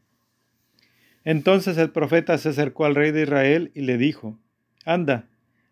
[1.24, 4.40] Entonces el profeta se acercó al rey de Israel y le dijo,
[4.86, 5.28] Anda,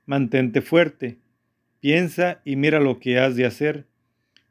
[0.06, 1.18] mantente fuerte,
[1.80, 3.88] piensa y mira lo que has de hacer,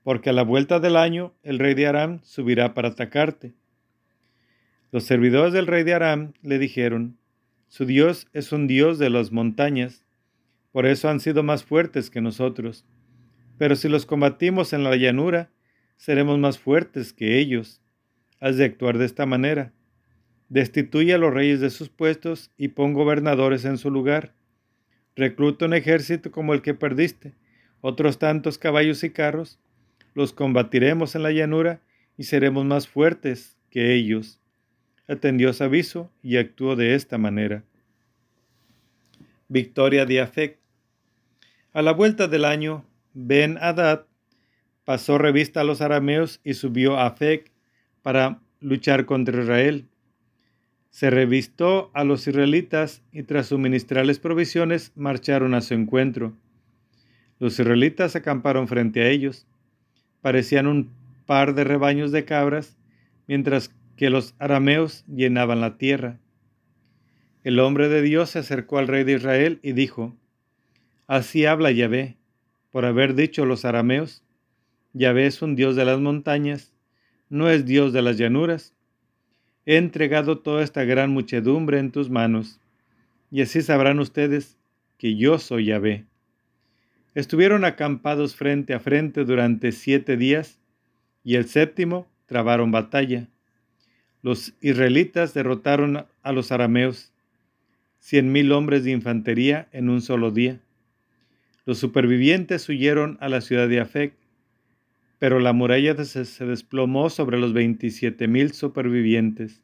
[0.03, 3.55] porque a la vuelta del año el rey de Aram subirá para atacarte.
[4.91, 7.19] Los servidores del rey de Aram le dijeron,
[7.69, 10.05] Su Dios es un Dios de las montañas,
[10.73, 12.85] por eso han sido más fuertes que nosotros.
[13.57, 15.51] Pero si los combatimos en la llanura,
[15.97, 17.81] seremos más fuertes que ellos.
[18.41, 19.73] Has de actuar de esta manera
[20.49, 24.33] Destituye a los reyes de sus puestos y pon gobernadores en su lugar.
[25.15, 27.35] Recluta un ejército como el que perdiste,
[27.81, 29.59] otros tantos caballos y carros.
[30.15, 31.81] Los combatiremos en la llanura
[32.17, 34.41] y seremos más fuertes que ellos.
[35.07, 37.65] Atendió su aviso y actuó de esta manera.
[39.49, 40.59] Victoria de Afec.
[41.73, 44.07] A la vuelta del año, Ben Hadad
[44.85, 47.53] pasó revista a los arameos y subió a Afec
[48.03, 49.87] para luchar contra Israel
[50.91, 56.35] se revistó a los israelitas y tras suministrarles provisiones marcharon a su encuentro.
[57.39, 59.47] Los israelitas acamparon frente a ellos.
[60.23, 60.91] Parecían un
[61.27, 62.79] par de rebaños de cabras,
[63.27, 66.19] mientras que los arameos llenaban la tierra.
[67.45, 70.17] El hombre de Dios se acercó al rey de Israel y dijo,
[71.07, 72.17] Así habla Yahvé,
[72.71, 74.25] por haber dicho los arameos,
[74.93, 76.73] Yahvé es un Dios de las montañas,
[77.29, 78.75] no es Dios de las llanuras
[79.69, 82.59] he entregado toda esta gran muchedumbre en tus manos,
[83.31, 84.57] y así sabrán ustedes
[84.97, 86.07] que yo soy Yahvé.
[87.15, 90.59] Estuvieron acampados frente a frente durante siete días,
[91.23, 93.29] y el séptimo trabaron batalla.
[94.23, 97.13] Los israelitas derrotaron a los arameos,
[97.99, 100.61] cien mil hombres de infantería en un solo día.
[101.67, 104.15] Los supervivientes huyeron a la ciudad de Afec,
[105.19, 109.63] pero la muralla se desplomó sobre los veintisiete mil supervivientes.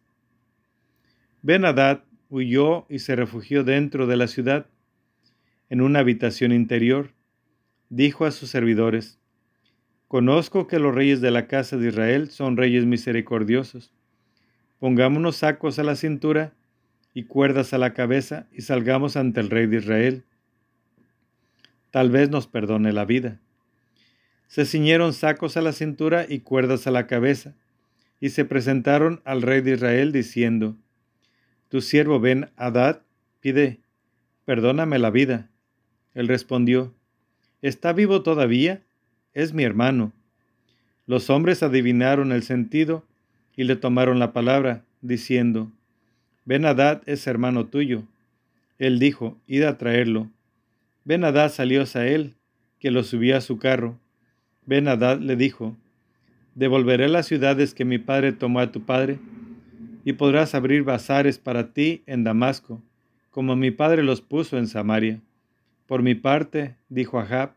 [1.42, 4.66] Ben Hadad huyó y se refugió dentro de la ciudad,
[5.70, 7.12] en una habitación interior.
[7.88, 9.20] Dijo a sus servidores,
[10.08, 13.92] Conozco que los reyes de la casa de Israel son reyes misericordiosos.
[14.78, 16.52] Pongámonos sacos a la cintura
[17.14, 20.24] y cuerdas a la cabeza y salgamos ante el rey de Israel.
[21.90, 23.40] Tal vez nos perdone la vida
[24.46, 27.54] se ciñeron sacos a la cintura y cuerdas a la cabeza,
[28.20, 30.76] y se presentaron al rey de Israel diciendo,
[31.68, 33.02] Tu siervo Ben Hadad
[33.40, 33.80] pide,
[34.44, 35.50] perdóname la vida.
[36.14, 36.94] Él respondió,
[37.60, 38.82] ¿está vivo todavía?
[39.32, 40.12] Es mi hermano.
[41.06, 43.04] Los hombres adivinaron el sentido
[43.56, 45.70] y le tomaron la palabra, diciendo,
[46.44, 48.04] Ben Hadad es hermano tuyo.
[48.78, 50.30] Él dijo, id a traerlo.
[51.04, 52.34] Ben Hadad salió a él,
[52.78, 53.98] que lo subía a su carro.
[54.66, 55.76] Ben Hadad le dijo,
[56.54, 59.18] Devolveré las ciudades que mi padre tomó a tu padre,
[60.04, 62.82] y podrás abrir bazares para ti en Damasco,
[63.30, 65.20] como mi padre los puso en Samaria.
[65.86, 67.54] Por mi parte, dijo Ahab,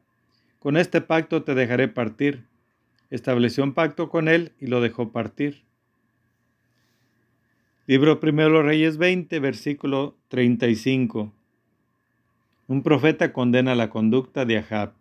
[0.60, 2.46] con este pacto te dejaré partir.
[3.10, 5.64] Estableció un pacto con él y lo dejó partir.
[7.86, 11.32] Libro Primero Reyes 20, versículo 35.
[12.68, 14.94] Un profeta condena la conducta de Ahab.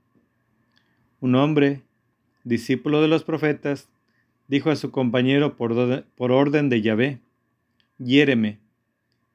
[1.20, 1.82] Un hombre,
[2.46, 3.88] discípulo de los profetas,
[4.46, 5.72] dijo a su compañero por,
[6.30, 7.18] orden de Yahvé,
[7.98, 8.60] hiéreme.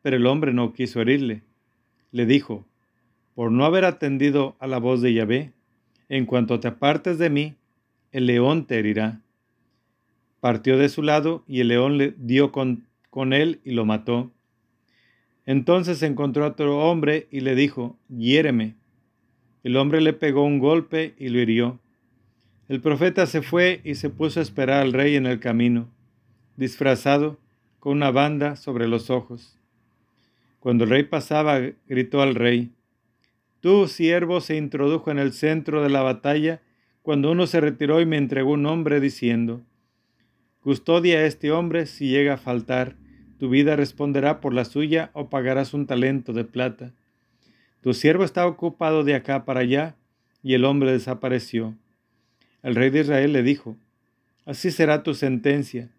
[0.01, 1.43] Pero el hombre no quiso herirle.
[2.11, 2.65] Le dijo,
[3.35, 5.51] por no haber atendido a la voz de Yahvé,
[6.07, 7.55] en cuanto te apartes de mí,
[8.13, 9.19] el león te herirá.
[10.39, 14.31] Partió de su lado y el león le dio con, con él y lo mató.
[15.45, 18.75] Entonces encontró a otro hombre y le dijo, hiéreme.
[19.63, 21.80] El hombre le pegó un golpe y lo hirió.
[22.71, 25.89] El profeta se fue y se puso a esperar al rey en el camino,
[26.55, 27.37] disfrazado
[27.81, 29.59] con una banda sobre los ojos.
[30.61, 31.59] Cuando el rey pasaba,
[31.89, 32.71] gritó al rey,
[33.59, 36.61] Tu siervo se introdujo en el centro de la batalla
[37.01, 39.59] cuando uno se retiró y me entregó un hombre diciendo,
[40.61, 42.95] Custodia a este hombre si llega a faltar,
[43.37, 46.93] tu vida responderá por la suya o pagarás un talento de plata.
[47.81, 49.97] Tu siervo está ocupado de acá para allá
[50.41, 51.75] y el hombre desapareció.
[52.63, 53.77] El rey de Israel le dijo,
[54.45, 55.89] Así será tu sentencia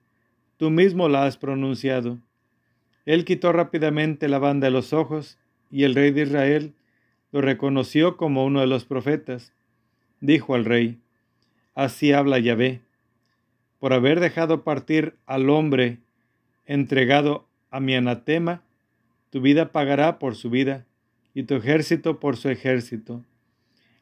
[0.63, 2.21] Tú mismo la has pronunciado.
[3.05, 5.37] Él quitó rápidamente la banda de los ojos
[5.73, 6.73] y el rey de Israel
[7.33, 9.53] lo reconoció como uno de los profetas.
[10.21, 11.01] Dijo al rey,
[11.75, 12.81] Así habla Yahvé,
[13.81, 15.99] por haber dejado partir al hombre
[16.65, 18.63] entregado a mi anatema,
[19.31, 20.87] tu vida pagará por su vida
[21.35, 23.25] y tu ejército por su ejército.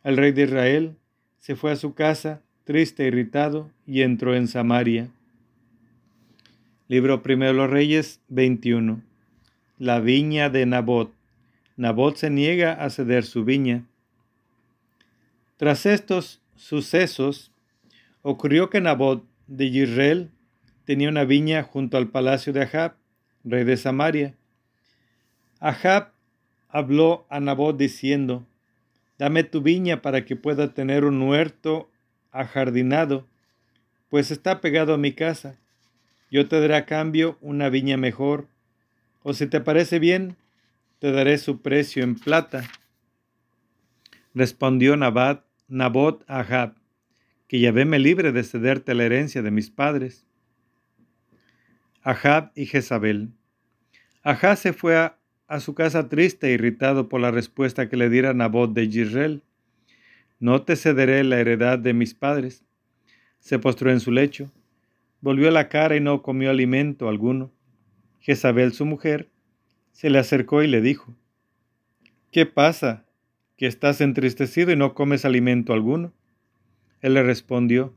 [0.05, 0.97] El rey de Israel
[1.39, 5.09] se fue a su casa, triste, irritado, y entró en Samaria.
[6.87, 9.03] Libro Primero los Reyes 21.
[9.81, 11.13] La viña de Nabot.
[11.77, 13.83] Nabot se niega a ceder su viña.
[15.57, 17.51] Tras estos sucesos,
[18.23, 20.31] ocurrió que Nabot de Israel
[20.85, 22.95] tenía una viña junto al palacio de Ahab,
[23.43, 24.37] rey de Samaria.
[25.59, 26.13] Ahab
[26.69, 28.47] habló a Nabot diciendo,
[29.19, 31.91] Dame tu viña para que pueda tener un huerto
[32.33, 33.27] ajardinado,
[34.09, 35.57] pues está pegado a mi casa
[36.31, 38.47] yo te daré a cambio una viña mejor,
[39.23, 40.37] o si te parece bien,
[41.01, 42.63] te daré su precio en plata.
[44.33, 46.77] Respondió Nabat, Nabot a Ahab,
[47.49, 50.25] que Yahvé me libre de cederte la herencia de mis padres.
[52.03, 53.31] Ahab y Jezabel.
[54.23, 55.17] Ahab se fue a,
[55.59, 59.43] su casa triste e irritado por la respuesta que le diera Nabot de Israel.
[60.41, 62.65] No te cederé la heredad de mis padres.
[63.39, 64.51] Se postró en su lecho
[65.21, 67.53] volvió la cara y no comió alimento alguno.
[68.21, 69.31] Jezabel, su mujer,
[69.93, 71.15] se le acercó y le dijo,
[72.31, 73.05] ¿Qué pasa?
[73.57, 76.13] ¿Que estás entristecido y no comes alimento alguno?
[77.01, 77.95] Él le respondió,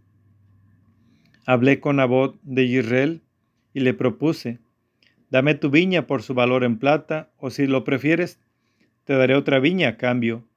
[1.46, 3.22] Hablé con Abod de Israel
[3.74, 4.60] y le propuse,
[5.30, 8.40] Dame tu viña por su valor en plata, o si lo prefieres,
[9.04, 10.48] te daré otra viña a cambio.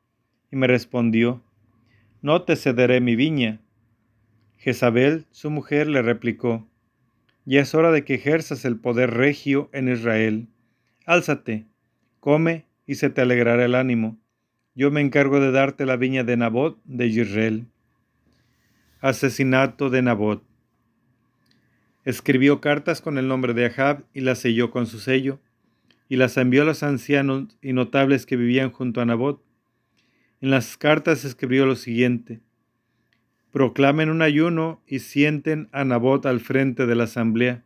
[0.53, 1.43] Y me respondió,
[2.23, 3.61] No te cederé mi viña,
[4.67, 6.69] Jezabel, su mujer, le replicó,
[7.45, 10.49] Ya es hora de que ejerzas el poder regio en Israel.
[11.05, 11.67] Álzate,
[12.19, 14.19] come y se te alegrará el ánimo.
[14.75, 17.67] Yo me encargo de darte la viña de Nabot de Israel.
[19.01, 20.43] Asesinato de Nabot.
[22.05, 25.39] Escribió cartas con el nombre de Ahab y las selló con su sello,
[26.09, 29.45] y las envió a los ancianos y notables que vivían junto a Nabot.
[30.41, 32.41] En las cartas escribió lo siguiente:
[33.53, 37.65] proclamen un ayuno y sienten a Nabot al frente de la asamblea.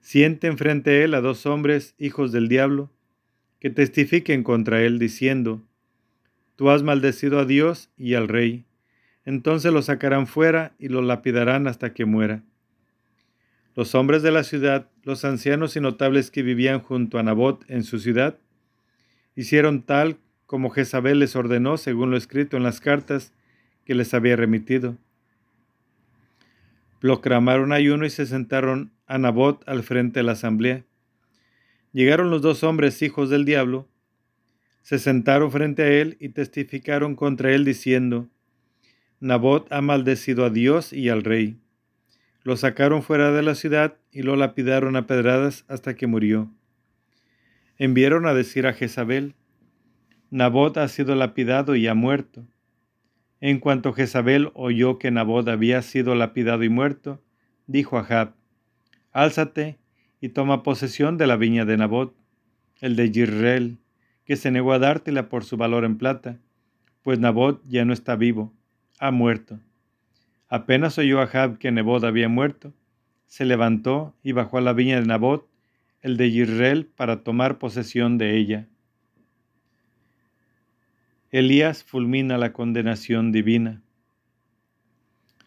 [0.00, 2.90] Sienten frente a él a dos hombres, hijos del diablo,
[3.60, 5.62] que testifiquen contra él, diciendo,
[6.56, 8.66] Tú has maldecido a Dios y al rey.
[9.24, 12.42] Entonces lo sacarán fuera y lo lapidarán hasta que muera.
[13.74, 17.84] Los hombres de la ciudad, los ancianos y notables que vivían junto a Nabot en
[17.84, 18.38] su ciudad,
[19.36, 20.18] hicieron tal
[20.48, 23.34] como Jezabel les ordenó según lo escrito en las cartas
[23.84, 24.96] que les había remitido.
[27.00, 30.86] Proclamaron ayuno y se sentaron a Nabot al frente de la asamblea.
[31.92, 33.88] Llegaron los dos hombres hijos del diablo,
[34.80, 38.26] se sentaron frente a él y testificaron contra él diciendo,
[39.20, 41.58] Nabot ha maldecido a Dios y al rey.
[42.42, 46.50] Lo sacaron fuera de la ciudad y lo lapidaron a pedradas hasta que murió.
[47.76, 49.34] Enviaron a decir a Jezabel,
[50.30, 52.46] Nabot ha sido lapidado y ha muerto.
[53.40, 57.22] En cuanto Jezabel oyó que Nabot había sido lapidado y muerto,
[57.66, 58.34] dijo a Jab,
[59.12, 59.78] Álzate
[60.20, 62.14] y toma posesión de la viña de Nabot,
[62.80, 63.78] el de Yisrael,
[64.24, 66.38] que se negó a dártela por su valor en plata,
[67.02, 68.52] pues Nabot ya no está vivo,
[68.98, 69.58] ha muerto.
[70.48, 72.74] Apenas oyó a Jab que Nabot había muerto,
[73.26, 75.48] se levantó y bajó a la viña de Nabot,
[76.02, 78.68] el de Yisrael, para tomar posesión de ella.
[81.30, 83.82] Elías fulmina la condenación divina.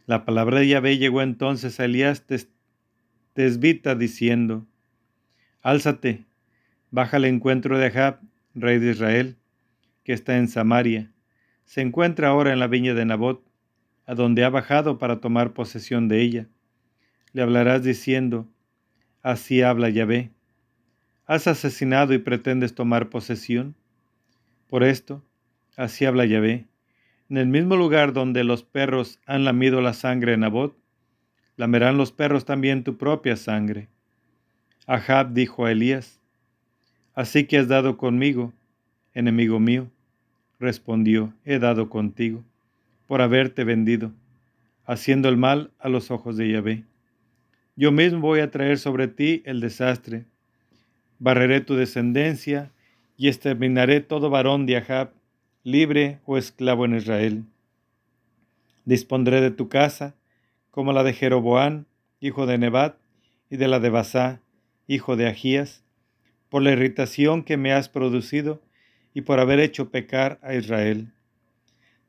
[0.05, 2.23] La palabra de Yahvé llegó entonces a Elías
[3.33, 4.67] tesbita diciendo,
[5.63, 6.27] Álzate,
[6.91, 8.19] baja al encuentro de Ahab,
[8.53, 9.37] rey de Israel,
[10.03, 11.11] que está en Samaria.
[11.65, 13.43] Se encuentra ahora en la viña de Nabot,
[14.05, 16.47] a donde ha bajado para tomar posesión de ella.
[17.33, 18.47] Le hablarás diciendo,
[19.23, 20.29] Así habla Yahvé.
[21.25, 23.75] ¿Has asesinado y pretendes tomar posesión?
[24.67, 25.23] Por esto,
[25.81, 26.67] Así habla Yahvé.
[27.27, 30.77] En el mismo lugar donde los perros han lamido la sangre de Nabot,
[31.57, 33.87] lamerán los perros también tu propia sangre.
[34.85, 36.21] Ahab dijo a Elías,
[37.15, 38.53] Así que has dado conmigo,
[39.15, 39.89] enemigo mío.
[40.59, 42.43] Respondió, he dado contigo,
[43.07, 44.11] por haberte vendido,
[44.85, 46.83] haciendo el mal a los ojos de Yahvé.
[47.75, 50.25] Yo mismo voy a traer sobre ti el desastre.
[51.17, 52.71] Barreré tu descendencia
[53.17, 55.13] y exterminaré todo varón de Ahab
[55.63, 57.43] libre o esclavo en Israel.
[58.85, 60.15] Dispondré de tu casa,
[60.71, 61.85] como la de Jeroboán,
[62.19, 62.97] hijo de Nebat,
[63.49, 64.41] y de la de Basá,
[64.87, 65.83] hijo de Agías,
[66.49, 68.61] por la irritación que me has producido
[69.13, 71.13] y por haber hecho pecar a Israel.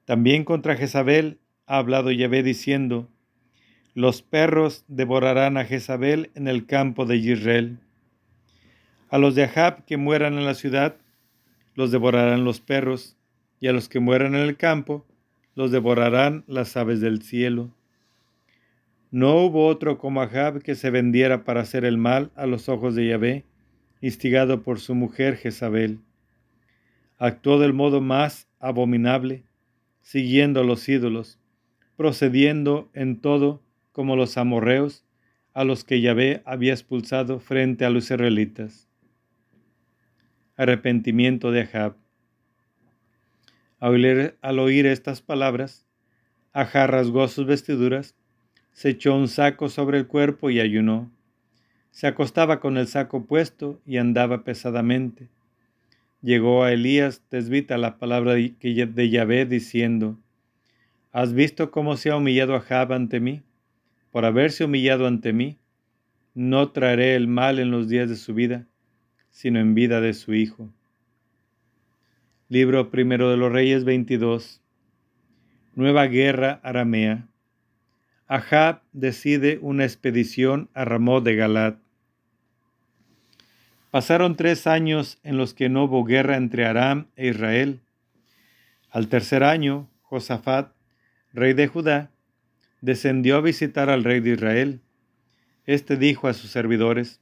[0.04, 3.08] También contra Jezabel ha hablado Yahvé diciendo,
[3.94, 7.78] los perros devorarán a Jezabel en el campo de Israel.
[9.10, 10.96] A los de Ahab que mueran en la ciudad,
[11.74, 13.16] los devorarán los perros,
[13.62, 15.06] y a los que mueran en el campo
[15.54, 17.72] los devorarán las aves del cielo.
[19.12, 22.96] No hubo otro como Ahab que se vendiera para hacer el mal a los ojos
[22.96, 23.44] de Yahvé,
[24.00, 26.00] instigado por su mujer Jezabel.
[27.18, 29.44] Actuó del modo más abominable,
[30.00, 31.38] siguiendo los ídolos,
[31.96, 35.04] procediendo en todo como los amorreos,
[35.54, 38.88] a los que Yahvé había expulsado frente a los israelitas.
[40.56, 42.01] Arrepentimiento de Ahab.
[43.82, 45.84] Al oír, estas palabras,
[46.52, 48.14] Ajá rasgó sus vestiduras,
[48.70, 51.10] se echó un saco sobre el cuerpo y ayunó.
[51.90, 55.30] Se acostaba con el saco puesto y andaba pesadamente.
[56.20, 60.16] Llegó a Elías tesbita la palabra de Yahvé diciendo,
[61.10, 63.42] ¿Has visto cómo se ha humillado Ahab ante mí?
[64.12, 65.58] Por haberse humillado ante mí,
[66.34, 68.64] no traeré el mal en los días de su vida,
[69.30, 70.72] sino en vida de su hijo.
[72.52, 74.60] Libro primero de los Reyes 22.
[75.74, 77.26] Nueva guerra aramea.
[78.26, 81.78] Ahab decide una expedición a Ramón de Galat.
[83.90, 87.80] Pasaron tres años en los que no hubo guerra entre Aram e Israel.
[88.90, 90.74] Al tercer año, Josafat,
[91.32, 92.10] rey de Judá,
[92.82, 94.82] descendió a visitar al rey de Israel.
[95.64, 97.18] Este dijo a sus servidores,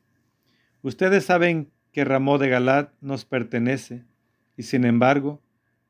[0.83, 4.10] Ustedes saben que Ramón de Galat nos pertenece
[4.61, 5.41] y sin embargo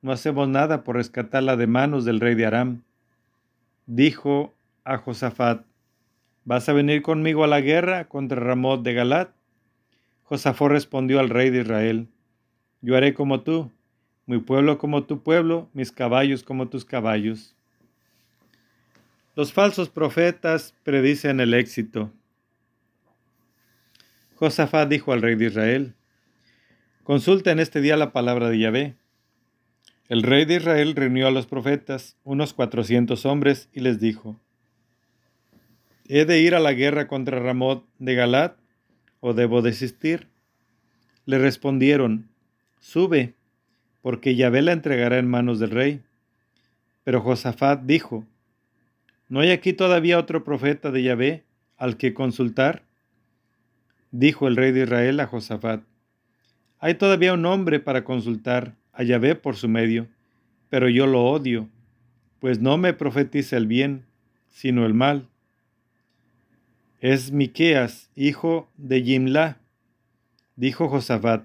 [0.00, 2.82] no hacemos nada por rescatarla de manos del rey de Aram.
[3.86, 4.54] Dijo
[4.84, 5.64] a Josafat,
[6.44, 9.32] ¿vas a venir conmigo a la guerra contra Ramot de Galat?
[10.22, 12.06] Josafat respondió al rey de Israel,
[12.80, 13.72] yo haré como tú,
[14.26, 17.56] mi pueblo como tu pueblo, mis caballos como tus caballos.
[19.34, 22.12] Los falsos profetas predicen el éxito.
[24.36, 25.94] Josafat dijo al rey de Israel,
[27.10, 28.94] Consulta en este día la palabra de Yahvé.
[30.08, 34.40] El rey de Israel reunió a los profetas, unos cuatrocientos hombres, y les dijo,
[36.06, 38.58] ¿He de ir a la guerra contra Ramot de Galat
[39.18, 40.28] o debo desistir?
[41.26, 42.28] Le respondieron,
[42.78, 43.34] Sube,
[44.02, 46.02] porque Yahvé la entregará en manos del rey.
[47.02, 48.24] Pero Josafat dijo,
[49.28, 51.44] ¿No hay aquí todavía otro profeta de Yahvé
[51.76, 52.84] al que consultar?
[54.12, 55.82] Dijo el rey de Israel a Josafat,
[56.80, 60.08] hay todavía un hombre para consultar a Yahvé por su medio,
[60.70, 61.68] pero yo lo odio,
[62.40, 64.06] pues no me profetiza el bien,
[64.48, 65.28] sino el mal.
[67.00, 69.58] Es Miqueas, hijo de Jimla.
[70.56, 71.44] Dijo Josafat,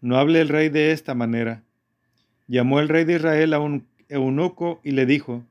[0.00, 1.62] no hable el rey de esta manera.
[2.48, 5.44] Llamó el rey de Israel a un eunuco y le dijo,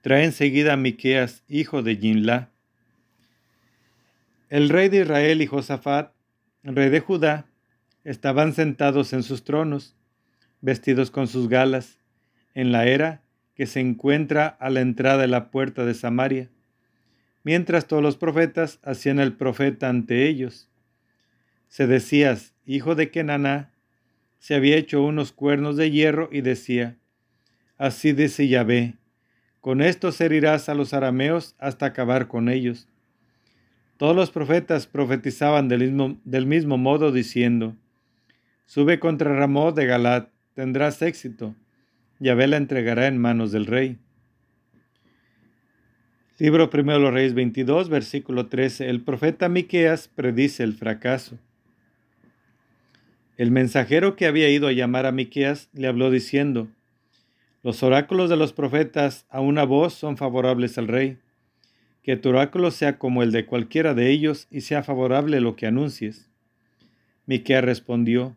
[0.00, 2.50] trae enseguida a Miqueas, hijo de Jinla.
[4.48, 6.12] El rey de Israel y Josafat,
[6.62, 7.47] rey de Judá,
[8.08, 9.94] estaban sentados en sus tronos,
[10.62, 11.98] vestidos con sus galas,
[12.54, 13.20] en la era
[13.54, 16.48] que se encuentra a la entrada de la puerta de Samaria,
[17.44, 20.70] mientras todos los profetas hacían el profeta ante ellos.
[21.68, 23.74] Se decías, hijo de Kenaná,
[24.38, 26.96] se había hecho unos cuernos de hierro y decía,
[27.76, 28.94] así dice Yahvé,
[29.60, 32.88] con esto herirás a los arameos hasta acabar con ellos.
[33.98, 37.76] Todos los profetas profetizaban del mismo, del mismo modo diciendo,
[38.68, 41.54] Sube contra Ramón de Galat, tendrás éxito.
[42.20, 43.96] Yahvé la entregará en manos del rey.
[46.38, 48.90] Libro primero de los Reyes 22, versículo 13.
[48.90, 51.38] El profeta Miqueas predice el fracaso.
[53.38, 56.68] El mensajero que había ido a llamar a Miqueas le habló diciendo:
[57.62, 61.16] Los oráculos de los profetas a una voz son favorables al rey
[62.02, 65.66] que tu oráculo sea como el de cualquiera de ellos y sea favorable lo que
[65.66, 66.30] anuncies.
[67.26, 68.34] Miquea respondió,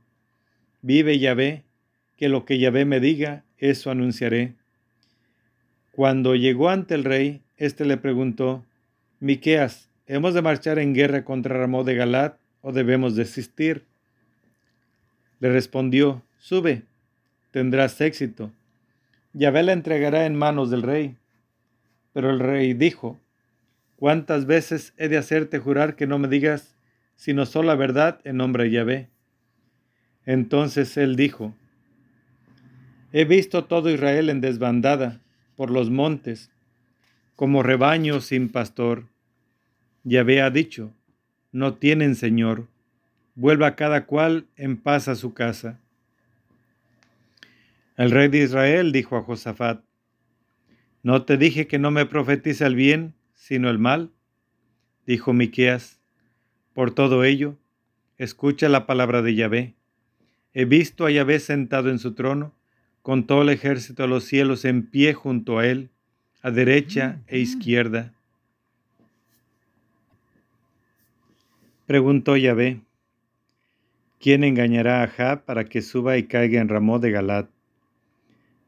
[0.82, 1.64] Vive Yahvé,
[2.18, 4.56] que lo que Yahvé me diga, eso anunciaré.
[5.92, 8.66] Cuando llegó ante el rey, éste le preguntó,
[9.20, 13.86] Miqueas, ¿hemos de marchar en guerra contra Ramón de Galat o debemos desistir?
[15.40, 16.84] Le respondió, Sube,
[17.52, 18.52] tendrás éxito.
[19.34, 21.16] Yahvé la entregará en manos del rey.
[22.14, 23.20] Pero el rey dijo,
[24.02, 26.76] ¿Cuántas veces he de hacerte jurar que no me digas
[27.18, 29.10] sino solo la verdad en nombre de Yahvé?
[30.26, 31.54] Entonces él dijo,
[33.12, 35.22] He visto todo Israel en desbandada
[35.56, 36.52] por los montes,
[37.36, 39.08] como rebaño sin pastor.
[40.04, 40.94] Yahvé ha dicho,
[41.52, 42.68] no tienen Señor,
[43.36, 45.80] vuelva cada cual en paz a su casa.
[47.98, 49.84] El rey de Israel dijo a Josafat,
[51.04, 54.12] ¿no te dije que no me profetiza el bien sino el mal?
[55.06, 56.00] Dijo Miqueas.
[56.74, 57.58] Por todo ello,
[58.18, 59.76] escucha la palabra de Yahvé.
[60.54, 62.54] He visto a Yahvé sentado en su trono,
[63.02, 65.90] con todo el ejército de los cielos en pie junto a él,
[66.42, 68.14] a derecha e izquierda.
[71.86, 72.82] Preguntó Yahvé,
[74.20, 77.50] ¿quién engañará a Jab para que suba y caiga en Ramón de Galat?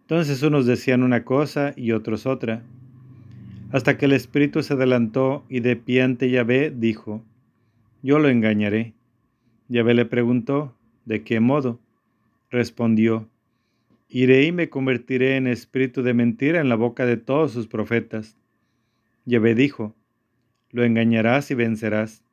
[0.02, 2.64] Entonces unos decían una cosa y otros otra
[3.74, 7.24] hasta que el espíritu se adelantó y de pie ante Yahvé dijo,
[8.04, 8.94] Yo lo engañaré.
[9.68, 10.76] Yahvé le preguntó,
[11.06, 11.80] ¿de qué modo?
[12.50, 13.30] Respondió,
[14.10, 18.38] Iré y me convertiré en espíritu de mentira en la boca de todos sus profetas.
[19.26, 19.96] Yahvé dijo,
[20.70, 22.24] Lo engañarás y vencerás.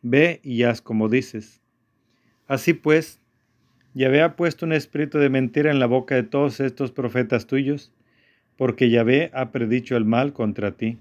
[0.00, 1.60] Ve y haz como dices.
[2.46, 3.20] Así pues,
[3.92, 7.92] Yahvé ha puesto un espíritu de mentira en la boca de todos estos profetas tuyos,
[8.56, 10.98] porque Yahvé ha predicho el mal contra ti.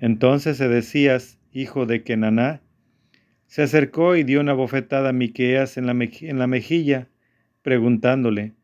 [0.00, 2.62] Entonces decías, hijo de Kenaná,
[3.52, 7.08] se acercó y dio una bofetada a Miqueas en la, en la mejilla,
[7.60, 8.54] preguntándole,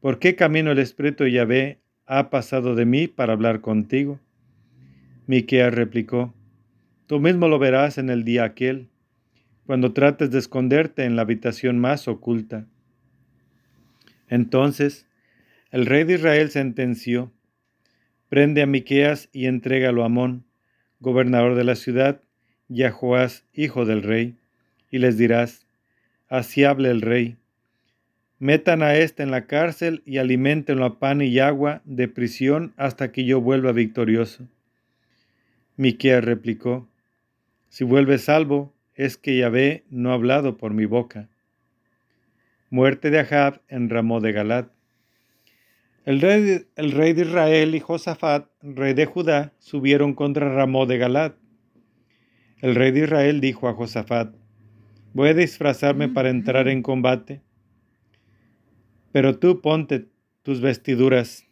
[0.00, 4.20] ¿por qué camino el espíritu de Yahvé ha pasado de mí para hablar contigo?
[5.26, 6.34] Miqueas replicó,
[7.06, 8.90] tú mismo lo verás en el día aquel,
[9.64, 12.66] cuando trates de esconderte en la habitación más oculta.
[14.28, 15.06] Entonces
[15.70, 17.32] el rey de Israel sentenció,
[18.28, 20.44] prende a Miqueas y entrégalo a Amón,
[21.00, 22.20] gobernador de la ciudad,
[22.68, 22.94] y a
[23.54, 24.36] hijo del rey,
[24.90, 25.66] y les dirás,
[26.28, 27.36] así hable el rey,
[28.38, 33.12] metan a éste en la cárcel y alimentenlo a pan y agua de prisión hasta
[33.12, 34.46] que yo vuelva victorioso.
[35.76, 36.88] Miqueas replicó,
[37.68, 41.28] si vuelve salvo, es que Yahvé no ha hablado por mi boca.
[42.70, 44.70] Muerte de Ahab en Ramó de Galat.
[46.04, 46.42] El rey,
[47.12, 51.34] de, Israel y Josafat, rey de Judá, subieron contra Ramó de Galat.
[52.60, 54.34] El rey de Israel dijo a Josafat,
[55.12, 57.42] voy a disfrazarme para entrar en combate,
[59.12, 60.06] pero tú ponte
[60.42, 61.44] tus vestiduras.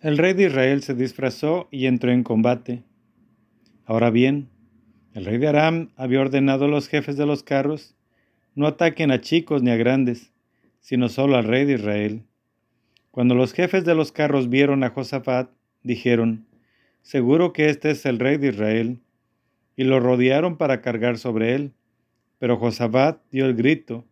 [0.00, 2.84] El rey de Israel se disfrazó y entró en combate.
[3.86, 4.50] Ahora bien,
[5.12, 7.96] el rey de Aram había ordenado a los jefes de los carros,
[8.54, 10.32] no ataquen a chicos ni a grandes,
[10.80, 12.22] sino solo al rey de Israel.
[13.10, 15.50] Cuando los jefes de los carros vieron a Josafat,
[15.82, 16.46] dijeron,
[17.04, 18.98] Seguro que este es el rey de Israel,
[19.76, 21.74] y lo rodearon para cargar sobre él.
[22.38, 24.06] Pero Josafat dio el grito,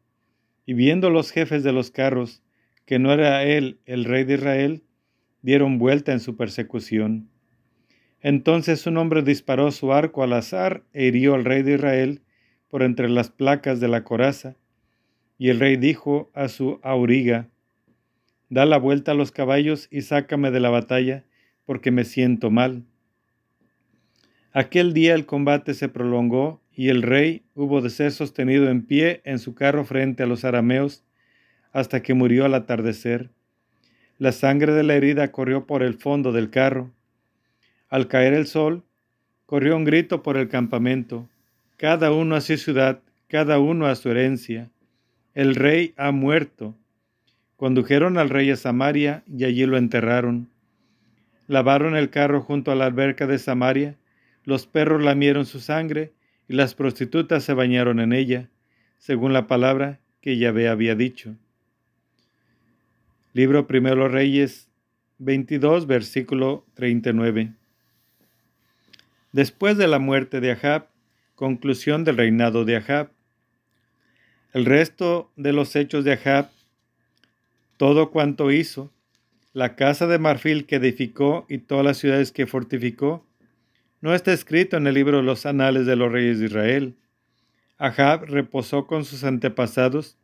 [0.67, 2.43] y viendo los jefes de los carros
[2.85, 4.83] que no era él el rey de Israel,
[5.41, 7.31] dieron vuelta en su persecución.
[8.21, 12.21] Entonces un hombre disparó su arco al azar e hirió al rey de Israel
[12.69, 14.57] por entre las placas de la coraza,
[15.39, 17.49] y el rey dijo a su auriga,
[18.51, 21.25] Da la vuelta a los caballos y sácame de la batalla,
[21.65, 22.85] porque me siento mal.
[24.53, 29.21] Aquel día el combate se prolongó y el rey hubo de ser sostenido en pie
[29.25, 31.05] en su carro frente a los arameos
[31.73, 33.31] hasta que murió al atardecer.
[34.19, 36.93] La sangre de la herida corrió por el fondo del carro.
[37.89, 38.85] Al caer el sol,
[39.47, 41.29] corrió un grito por el campamento,
[41.77, 44.71] cada uno a su ciudad, cada uno a su herencia.
[45.35, 46.77] El rey ha muerto.
[47.57, 50.49] Condujeron al rey a Samaria y allí lo enterraron.
[51.53, 53.99] Lavaron el carro junto a la alberca de Samaria,
[54.47, 56.15] los perros lamieron su sangre
[56.49, 58.49] y las prostitutas se bañaron en ella,
[58.97, 61.37] según la palabra que Yahvé había dicho.
[63.35, 64.71] Libro Primero Reyes
[65.19, 67.53] 22, versículo 39.
[69.33, 70.89] Después de la muerte de Ahab,
[71.35, 73.11] conclusión del reinado de Ahab.
[74.55, 76.49] El resto de los hechos de Ahab,
[77.77, 78.91] todo cuanto hizo,
[79.53, 83.27] la casa de marfil que edificó y todas las ciudades que fortificó,
[84.01, 86.97] no está escrito en el libro de los anales de los reyes de Israel.
[87.79, 90.17] Ahab reposó con sus antepasados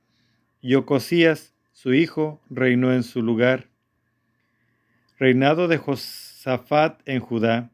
[0.61, 3.69] y Ocosías, su hijo, reinó en su lugar.
[5.19, 7.71] Reinado de Josafat en Judá.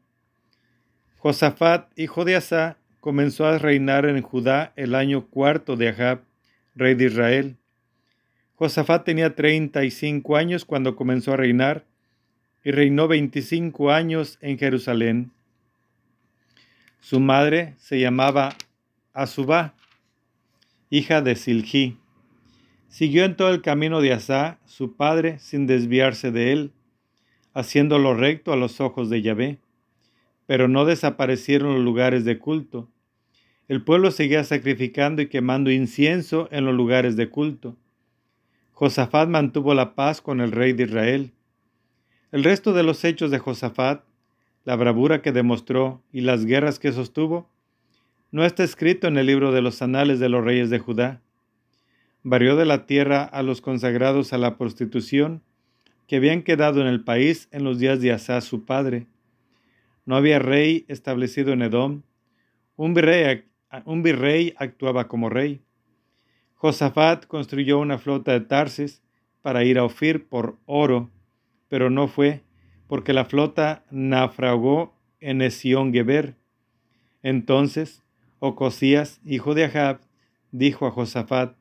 [1.17, 6.21] Josafat, hijo de Asa, comenzó a reinar en Judá el año cuarto de Ahab,
[6.75, 7.57] rey de Israel.
[8.55, 11.85] Josafat tenía treinta y cinco años cuando comenzó a reinar
[12.63, 15.31] y reinó veinticinco años en Jerusalén.
[17.01, 18.55] Su madre se llamaba
[19.13, 19.75] Azubá,
[20.89, 21.97] hija de Siljí.
[22.87, 26.71] Siguió en todo el camino de Asá, su padre, sin desviarse de él,
[27.53, 29.59] haciéndolo recto a los ojos de Yahvé.
[30.47, 32.89] Pero no desaparecieron los lugares de culto.
[33.67, 37.75] El pueblo seguía sacrificando y quemando incienso en los lugares de culto.
[38.75, 41.33] Josafat mantuvo la paz con el rey de Israel.
[42.31, 44.03] El resto de los hechos de Josafat
[44.65, 47.49] la bravura que demostró y las guerras que sostuvo,
[48.31, 51.21] no está escrito en el libro de los anales de los reyes de Judá.
[52.23, 55.43] Varió de la tierra a los consagrados a la prostitución
[56.07, 59.05] que habían quedado en el país en los días de Asa su padre.
[60.05, 62.01] No había rey establecido en Edom.
[62.75, 63.45] Un virrey,
[63.85, 65.61] un virrey actuaba como rey.
[66.55, 69.01] Josafat construyó una flota de Tarsis
[69.41, 71.09] para ir a Ofir por oro,
[71.69, 72.41] pero no fue
[72.87, 76.35] porque la flota naufragó en Esión Geber.
[77.23, 78.03] Entonces
[78.39, 79.99] Ocosías, hijo de Ahab,
[80.51, 81.55] dijo a Josafat,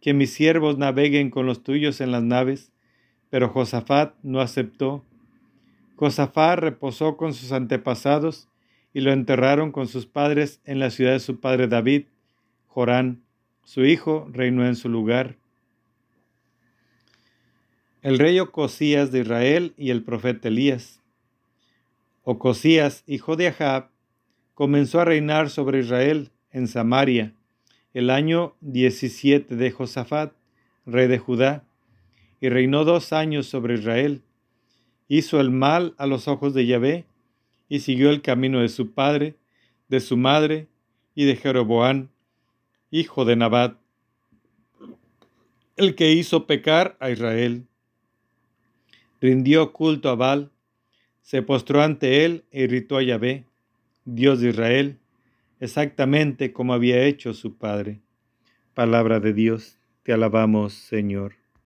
[0.00, 2.72] que mis siervos naveguen con los tuyos en las naves,
[3.30, 5.04] pero Josafat no aceptó.
[5.96, 8.48] Josafat reposó con sus antepasados
[8.94, 12.06] y lo enterraron con sus padres en la ciudad de su padre David.
[12.68, 13.24] Jorán,
[13.68, 15.36] su hijo, reinó en su lugar
[18.00, 21.02] el rey Ocosías de Israel y el profeta Elías.
[22.22, 23.90] Ocosías, hijo de Ahab,
[24.54, 27.34] comenzó a reinar sobre Israel en Samaria
[27.92, 30.32] el año 17 de Josafat,
[30.86, 31.62] rey de Judá,
[32.40, 34.22] y reinó dos años sobre Israel.
[35.08, 37.04] Hizo el mal a los ojos de Yahvé
[37.68, 39.34] y siguió el camino de su padre,
[39.88, 40.68] de su madre
[41.14, 42.08] y de Jeroboán,
[42.90, 43.78] hijo de Nabat,
[45.76, 47.68] el que hizo pecar a Israel
[49.20, 50.50] rindió culto a Baal,
[51.22, 53.44] se postró ante él e irritó a Yahvé,
[54.04, 54.98] Dios de Israel,
[55.60, 58.00] exactamente como había hecho su padre.
[58.74, 61.34] Palabra de Dios, te alabamos, Señor.